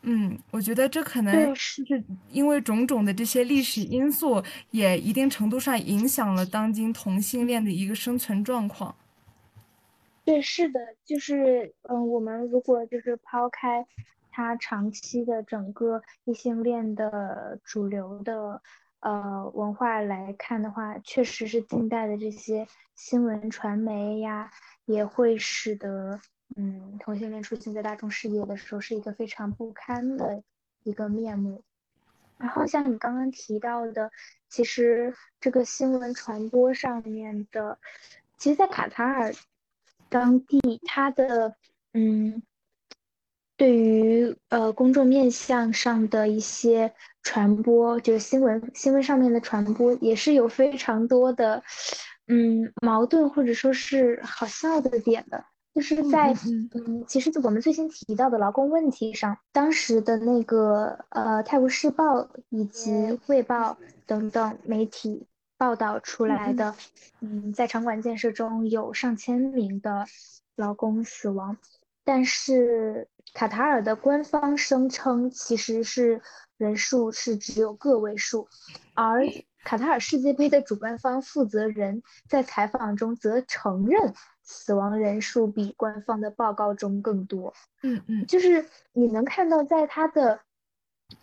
[0.02, 1.84] 嗯，我觉得这可能是
[2.32, 8.92] 因为种种的这些历史因素，也一定程度上影响了当今同性恋的一个生存状况。
[10.24, 13.86] 对，是的，就是嗯，我们如果就是抛开
[14.32, 18.60] 他长期的整个异性恋的主流的。
[19.00, 24.50] 呃，文化来看的话，确实是近代的这些新闻传媒呀，
[24.84, 26.20] 也会使得
[26.56, 30.42] 嗯同性恋出现在大众视野的时候，是一个非常不堪的
[30.82, 31.62] 一个面目。
[32.36, 34.10] 然后像你刚刚提到的，
[34.48, 37.78] 其实这个新闻传播上面的，
[38.36, 39.32] 其实，在卡塔尔
[40.08, 41.56] 当地，它的
[41.92, 42.42] 嗯。
[43.60, 46.90] 对于呃公众面向上的一些
[47.22, 51.62] 传播，就是新闻新闻上面的传播，也是有非常多的
[52.26, 55.44] 嗯矛盾或者说是好笑的点的。
[55.74, 56.34] 就是在
[56.72, 62.90] 嗯，其实我们最新提到的劳工问题上，当时的那个呃《泰晤士报》以及
[63.26, 63.72] 《卫报》
[64.06, 65.26] 等等媒体
[65.58, 66.74] 报道出来的，
[67.20, 70.06] 嗯，在场馆建设中有上千名的
[70.56, 71.58] 劳工死亡。
[72.12, 76.20] 但是卡塔尔的官方声称其实是
[76.56, 78.48] 人数是只有个位数，
[78.94, 79.22] 而
[79.62, 87.54] 卡塔尔世界杯的主办方负责人在采访中则承认死亡人数比官方的报告中更多。
[87.84, 90.40] 嗯嗯，就是你能看到在他的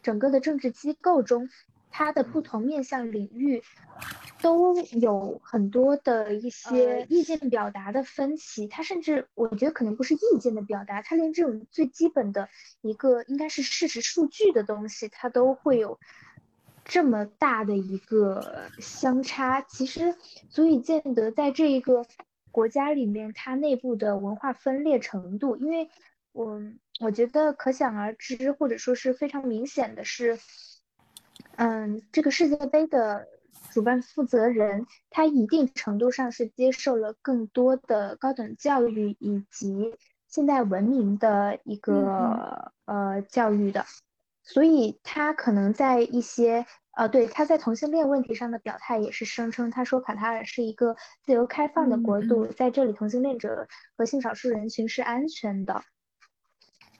[0.02, 1.50] 整个的政治机构中，
[1.90, 3.64] 他的不同面向领域。
[4.40, 12.48] 都有很多的一些意见表达的分歧，它甚至我觉得可能不是意见的表达，它连这种最基本的
[12.82, 16.00] 一个应该是事实数据的东西，它都会有
[16.86, 20.16] 这么大的一个相差，其实
[20.50, 22.06] 足以见得在这一个
[22.52, 25.58] 国家里面，它内部的文化分裂程度。
[25.58, 25.90] 因为
[26.32, 26.62] 我
[27.00, 30.38] 我觉得可想而知，或者说是非常明显的是，
[31.58, 33.28] 嗯，这个世界杯的
[33.72, 39.96] 主办负责人，他一定程度上是接受了更多的高等教育以及
[40.28, 43.86] 现代文明的一个呃教育的。
[44.44, 55.84] 所以他可能在一些呃，对他在同性恋问题上的表态也是声称，他说卡塔尔是一个自由开放的国度，在这里同性恋者和性少数人群是安全的。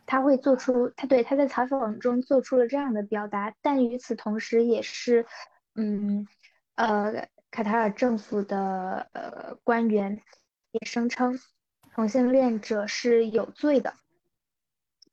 [0.08, 5.28] 他会做出他对他在采访中做出了这样的表达，但与此同时，也是
[5.76, 6.28] 嗯
[6.74, 10.24] 呃卡塔尔政府的呃官员
[10.72, 11.40] 也声称
[11.94, 13.94] 同性恋者是有罪的。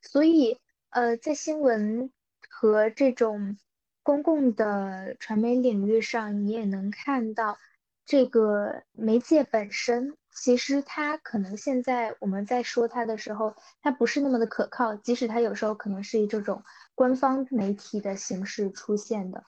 [0.00, 2.10] 所以呃在新闻。
[2.56, 3.58] 和这种
[4.02, 7.58] 公共的传媒领域上，你也能看到，
[8.06, 16.62] 这个媒介本身，其实它可能现在我们在说它的时候，它不是那么的可靠，即使它有时候可能是以这种
[16.94, 19.44] 官方媒体的形式出现的，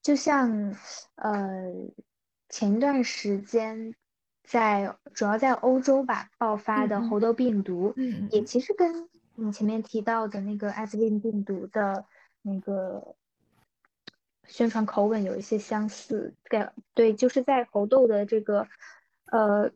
[0.00, 0.74] 就像
[1.16, 1.72] 呃
[2.48, 3.94] 前一段时间
[4.44, 7.94] 在主要在欧洲吧爆发的猴痘病毒，
[8.30, 12.06] 也其实跟你前面提到的那个艾滋病病毒的。
[12.46, 13.16] 那个
[14.46, 18.68] 宣传口吻有一些相似，对对，就是在猴痘的这个
[19.32, 19.70] 呃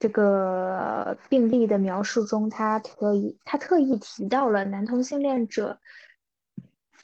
[0.00, 5.78] 这个病例的描述中，他特意他特意提到了男同性恋者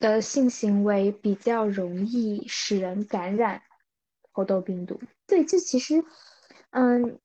[0.00, 3.62] 的性行为比较容易使人感染
[4.32, 4.98] 猴痘病毒。
[5.28, 6.02] 对，这其实
[6.70, 7.20] 嗯，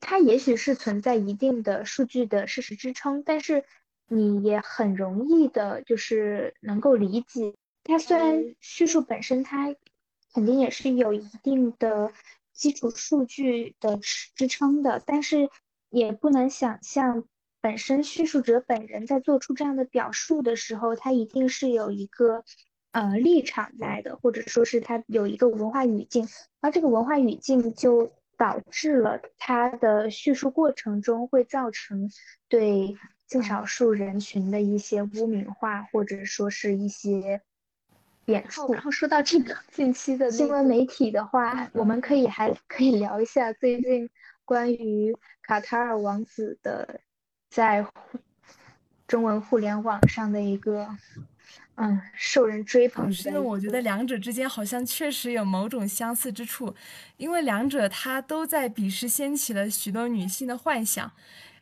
[0.00, 3.64] 它也许是存在一定的数据的事实支撑，但是。
[4.12, 7.54] 你也很容易的，就是能够理解。
[7.84, 9.72] 它虽然叙述本身，它
[10.34, 12.10] 肯定也是有一定的
[12.60, 13.98] 基础数据的
[14.36, 15.48] 支撑的，但是
[15.88, 17.24] 也不能想象
[17.62, 22.44] 本身叙述者本人在做出这样的表述的时候，他一定是有一个
[22.92, 26.28] 呃立场在的，或者说是他有一个文化语境，
[26.60, 32.10] 而这个文化语境就导致了他的叙述过程中会造成
[32.48, 32.96] 对。
[33.30, 37.40] 性少数人群的一些污名化，或者说是一些
[38.32, 44.08] 然后说到这个近期的新闻媒体的话，我们可以还可以聊一下最近
[44.44, 47.00] 关于卡塔尔王子的
[47.50, 47.86] 在
[49.06, 50.88] 中文互联网上的一个
[51.74, 53.12] 嗯受人追捧。
[53.12, 56.74] 是的，我觉得两者之间好像确实有某种相似之处，
[57.16, 61.10] 因为两者它都在彼时掀起了许多女性的幻想。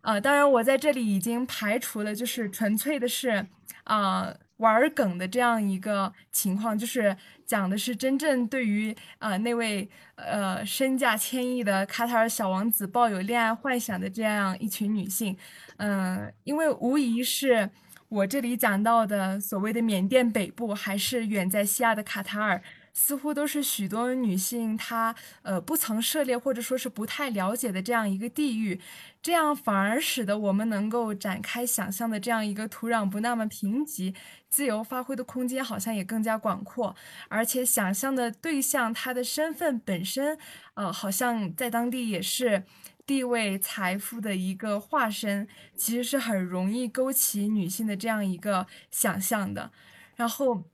[0.03, 3.45] 呃，当然，我在这里已经排除了，就是纯粹的是，
[3.85, 15.37] 啊，玩梗的这样一个情况，就是讲的是真正对于呃那位呃身价千亿的卡塔尔小王子抱有恋爱幻想的这样一群女性，
[15.79, 17.69] 嗯，因为无疑是
[18.09, 22.63] 我这里讲到的所谓的缅甸北部，还是远在西亚的卡塔尔。
[23.01, 28.80] 似乎都是许多女性她呃不曾涉猎或者说是不太了解的这样一个地域，
[29.22, 34.12] 这样反而使得我们能够展开想象的这样一个土壤不那么贫瘠，
[34.49, 36.94] 自由发挥的空间好像也更加广阔，
[37.28, 40.36] 而且想象的对象他的身份本身，
[40.74, 42.64] 呃，好像在当地也是
[43.07, 45.46] 地位财富的一个化身，
[45.76, 49.70] 其实是很容易勾起女性的这样一个想象的，
[50.16, 50.64] 然后。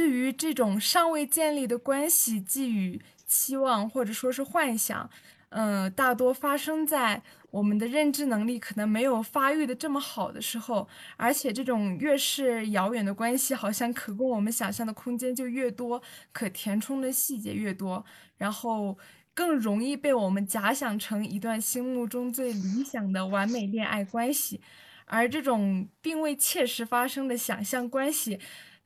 [0.00, 5.10] 对于这种尚未建立的关系寄予期望或者说是幻想，
[5.50, 10.88] 嗯，大多发生在我们的认知能力可能没有发育的这么好的时候，
[11.18, 16.00] 而且这种越是遥远的关系，好像可供我们想象的空间就越多，
[16.32, 18.02] 可填充的细节越多，
[18.38, 18.96] 然后
[19.34, 24.62] 更容易被我们假想成一段心目中最理想的完美恋爱关系，
[25.04, 28.40] 而这种并未切实发生的想象关系。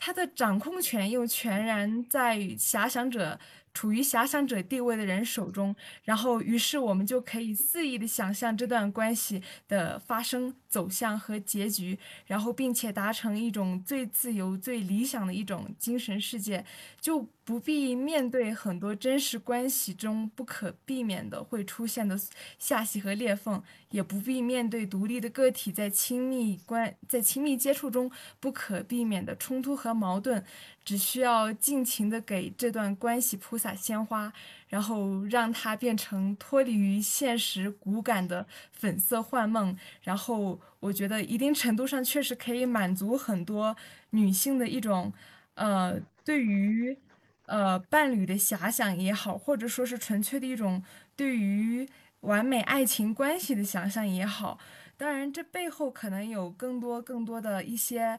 [0.05, 3.41] 他的掌控权又全然在遐想者。
[3.73, 5.75] 处于遐想者地位的人手中，
[6.05, 11.97] 然后于是我们就可以肆意的想象这段关系的发生走向和结局，
[12.27, 16.65] 然后并且达成一种最自由、最理想的一种精神世界，
[17.01, 22.21] 就不必面对很多真实关系中不可避免的会出现的
[22.59, 28.11] 下隙和裂缝，也不必面对独立的个体在亲密关在亲密接触中
[28.41, 30.45] 不可避免的冲突和矛盾。
[30.85, 34.31] 只需要尽情的给这段关系铺洒鲜花，
[34.75, 39.77] 然后让它变成脱离于现实骨感的粉色幻梦。
[40.03, 43.77] 然后我觉得一定程度上确实可以满足很多
[44.11, 45.13] 女性的一种，
[45.55, 46.99] 呃，对于
[47.47, 50.83] 呃伴侣的遐想也好，或者说是纯粹的一种
[51.15, 51.89] 对于
[52.23, 54.59] 完美爱情关系的想象也好，
[54.97, 58.19] 当然这背后可能有更多更多的一些。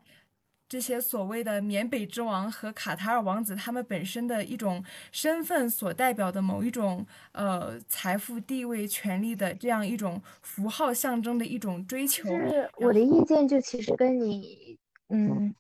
[0.68, 12.24] 这些所谓的缅北之王和卡塔尔王子，他们本身的一种身份所代表的某一种呃财富、地位、权利的这样一种符号象征的一种追求。
[12.24, 15.54] 就是我的意见就其实跟你嗯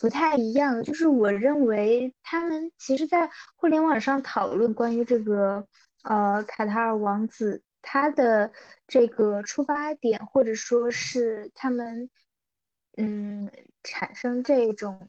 [0.00, 5.64] 不太一样，就是我认为他们其实，在互联网上讨论关于这个
[6.02, 8.50] 呃卡塔尔王子他的
[8.88, 12.10] 这个出发点，或者说是他们。
[12.98, 13.50] 嗯，
[13.82, 15.08] 产生这种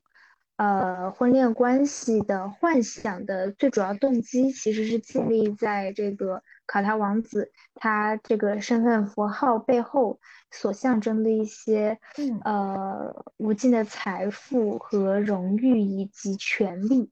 [0.55, 11.99] 呃婚恋关系的幻想的最主要动机，其实是建立在这个卡塔王子他这个身份符号背后所象征的一些
[12.45, 17.11] 呃无尽的财富和荣誉以及权利。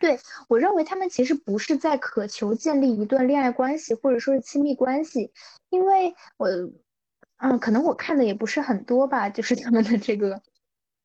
[0.00, 5.30] 对我认为他们其实不是在渴求建立一段恋爱关系或者说是亲密关系，
[5.68, 6.48] 因为我。
[7.38, 10.42] 嗯，可能我看的也不是很多吧，就是他们的这个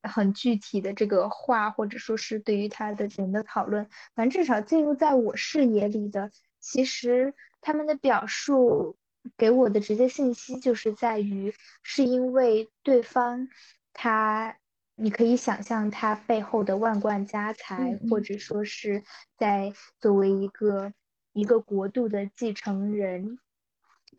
[0.02, 8.98] 很具体的这个话，或者说是对于他的人的讨论，反正至少进入在我视野里的，其实他们的表述
[9.38, 11.54] 给我的直接信息就是在于，
[11.84, 13.48] 是因为对方
[13.94, 14.58] 他，
[14.96, 19.04] 你可以想象他背后的万贯家财，或者说是
[19.38, 20.92] 在作为一个
[21.32, 23.38] 一个国度的继承人，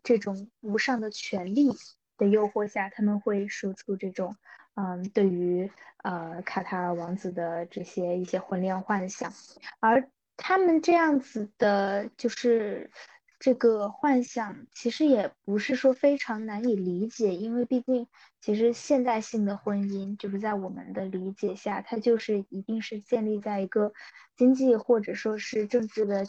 [0.01, 1.71] 这种无上的权利。
[2.17, 4.35] 的诱惑下，他们会说出这种，
[4.75, 5.71] 嗯，对于
[6.03, 9.33] 呃卡塔尔王子的这些一些婚恋幻想，
[9.79, 12.91] 而他们这样子的，就是
[13.39, 18.07] 这个幻想，其实也不是说非常难以理解，因为毕竟
[18.41, 23.93] 其实现代性的婚姻，就是在我们的理解下，它就是一定是建立在一个
[24.35, 26.27] 经济或者说是政治的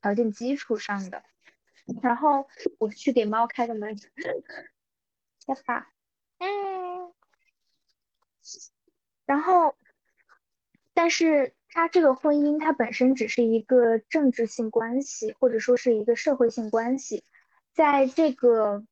[0.00, 1.22] 条件基础上的。
[2.00, 2.46] 然后
[2.78, 3.96] 我去给猫开个门。
[5.44, 5.92] 切法，
[6.38, 7.12] 嗯，
[9.26, 9.74] 然后，
[10.94, 17.24] 但是他这个婚姻，它本身只是一个政治性关系，或者说是一个社会性关系，
[17.74, 18.84] 在这个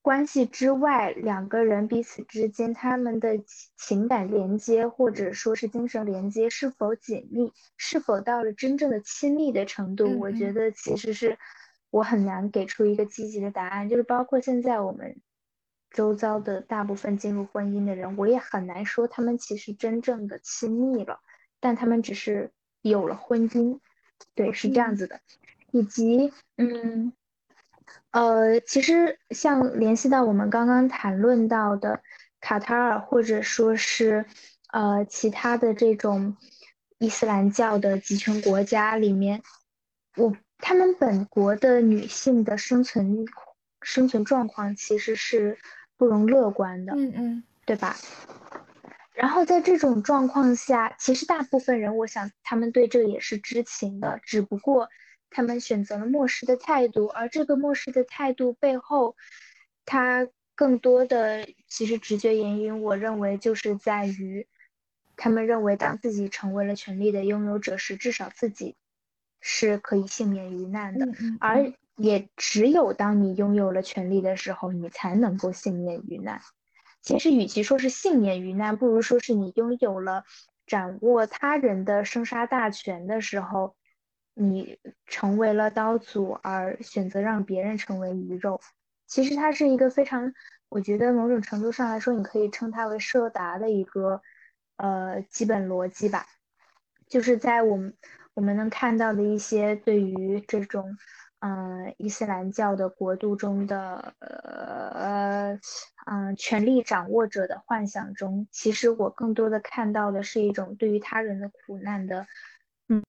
[0.00, 3.38] 关系之外，两个人彼此之间他们的
[3.76, 11.36] 情感连接，或者说是精神连接是否紧密，是否到了真正的亲密的程度，我觉得其实是
[11.90, 15.20] 我很难给出一个积极的答案，就是包括现在我们。
[15.90, 21.20] 周遭的大部分进入婚姻的人，我也很难说他们其实真正的亲密了，
[21.60, 23.78] 但他们只是有了婚姻，
[24.34, 25.20] 对，是这样子的。
[25.70, 27.12] 以及，嗯，
[28.10, 32.00] 呃，其实像联系到我们刚刚谈论到的
[32.40, 34.24] 卡塔尔，或者说是
[34.72, 36.36] 呃其他的这种
[36.98, 39.42] 伊斯兰教的集权国家里面，
[40.16, 43.26] 我他们本国的女性的生存
[43.82, 45.58] 生存状况其实是。
[45.98, 47.96] 不容乐观的，嗯嗯，对吧？
[49.14, 54.88] 然后在这种状况下，其实大部分人，我想他们对这个也是知情的，只不过
[55.28, 57.06] 他们选择了漠视的态度。
[57.06, 59.16] 而这个漠视的态度背后，
[59.84, 64.46] 它更多的其实直觉原因，我认为就是在于，
[65.16, 68.76] 他们认为当自己成为了权力的拥有者时，至少自己
[69.40, 71.08] 是可以幸免于难的，
[71.40, 71.72] 而。
[71.98, 76.40] 也只有当你拥有了权利的时候，你才能够幸免于难。
[77.02, 80.22] 其实，与其说是幸免于难，不如说是你拥有了
[80.64, 83.74] 掌握他人的生杀大权的时候，
[84.34, 88.60] 你成为了刀俎，而选择让别人成为鱼肉。
[89.06, 90.32] 其实，它是一个非常，
[90.68, 94.22] 我觉得某种程度上来说，你可以称它为设达的一个
[94.76, 96.26] 呃基本逻辑吧。
[97.08, 97.94] 就是在我们
[98.34, 100.96] 我们能看到的一些对于这种。
[101.40, 105.58] 嗯，伊斯兰教的国度中的呃
[106.06, 112.26] 嗯权力掌握者的幻想中，其实我更多的看到的是一种对于他人的苦难的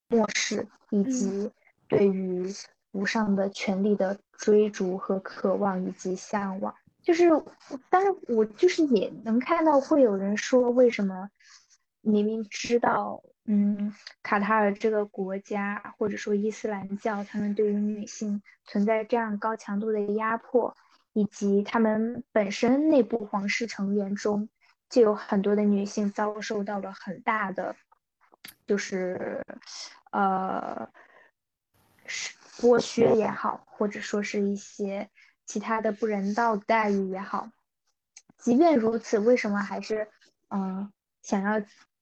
[0.10, 1.52] 漠视，以及
[1.88, 2.54] 对于
[2.92, 6.76] 无上的权力的追逐和渴望以及向往。
[7.02, 7.30] 就是，
[7.90, 11.30] 当然我就是也能看到会有人说，为什么
[12.10, 13.24] 明明知道。
[13.52, 20.78] 嗯，卡塔尔这个国家，或者说伊斯兰教，他们对于女性存在这样高强度的压迫，
[21.14, 24.50] 以及他们本身内部皇室成员中
[24.88, 27.76] 就有很多的女性遭受到了很大的，
[28.68, 29.44] 就是
[30.12, 30.88] 呃
[32.60, 35.10] 剥削也好，或者说是一些
[35.48, 37.50] 其他的不人道待遇也好。
[38.38, 40.08] 即便如此，为什么还是
[40.50, 41.60] 嗯想要？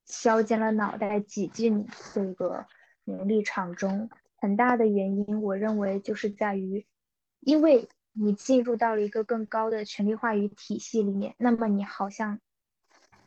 [0.07, 2.65] 削尖了脑袋挤进这个
[3.03, 4.09] 名利场中。
[4.39, 6.85] 很大的原因，我认为就是在于，
[7.39, 12.39] 因为你进入到了一个更高的权力话语体系里面，那么你好像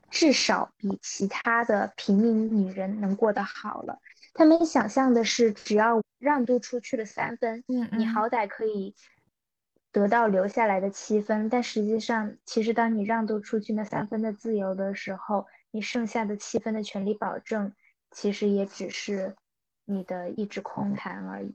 [0.08, 3.98] 至少比其他的平民女人能过得好了。
[4.32, 8.94] 他们想象的是，只要让渡出去了三分，嗯，你好歹可以
[9.90, 11.48] 得到留下来的七分。
[11.48, 17.72] 但实际上，其实当你让渡出去那三分的自由的时候，你剩下的七分的权利保证，
[18.10, 19.36] 其实也只是
[19.84, 21.52] 你的一纸空谈而已。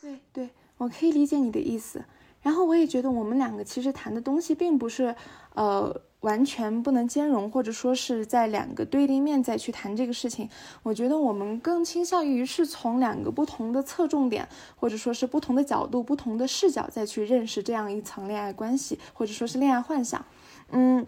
[0.00, 2.04] 对对，我可以理解你的意思。
[2.40, 5.14] 然后我也觉得我们两个其实谈的东西并不是，
[5.54, 6.02] 呃。
[6.22, 10.48] 完全不能兼容，或者说是在两个对立面再去谈这个事情。
[10.84, 20.24] 我觉得我们更倾向于是从两个不同的侧重点，或者说是不同的角度、不同的视角再去认识这样一层恋爱关系，或者说是恋爱幻想。
[20.70, 21.04] 嗯。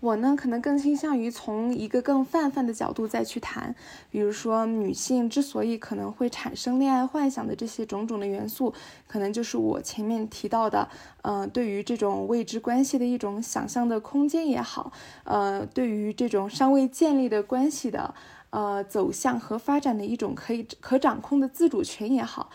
[0.00, 3.74] 我呢，可能更倾向于从一个更泛泛的角度再去谈，
[4.10, 8.72] 比如说女性之所以可能会产生恋爱幻想的这些种种的元素，
[9.06, 10.88] 可能就是我前面提到的，
[11.20, 14.90] 呃，对于这种未知关系的一种想象的空间也好，
[15.24, 18.14] 呃，对于这种尚未建立的关系的，
[18.48, 22.48] 呃，走向和发展的一种可以可掌控的自主权也好，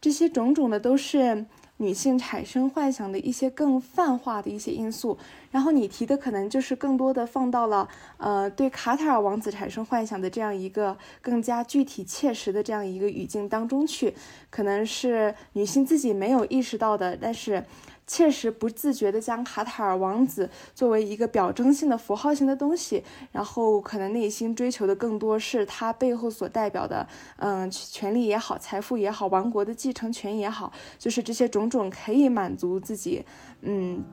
[0.00, 1.46] 这些种种的都是。
[1.78, 5.18] 女性产生幻想的一些更泛化的一些因素，
[5.50, 14.14] 然后你提的可能就是更多的放到了呃对卡塔尔王子产生幻想的这样一个更加具体切实的这样一个语境当中去，
[14.50, 17.64] 可能是女性自己没有意识到的，但是。
[18.06, 23.02] 切实不自觉地将卡塔尔王子作为一个表征性的符号性的东西，
[23.32, 27.06] 然后可能内心追求的更多是他背后所代表的，
[27.38, 33.24] 嗯，权利也好，财富也好，王国的继承权也好，就是这些种种可以满足自己，
[33.62, 34.04] 嗯，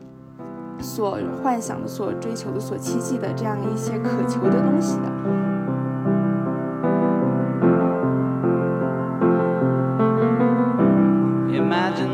[0.79, 5.11] 所幻想的、所追求的、所期冀的这样一些渴求的东西的。
[11.53, 12.12] imagine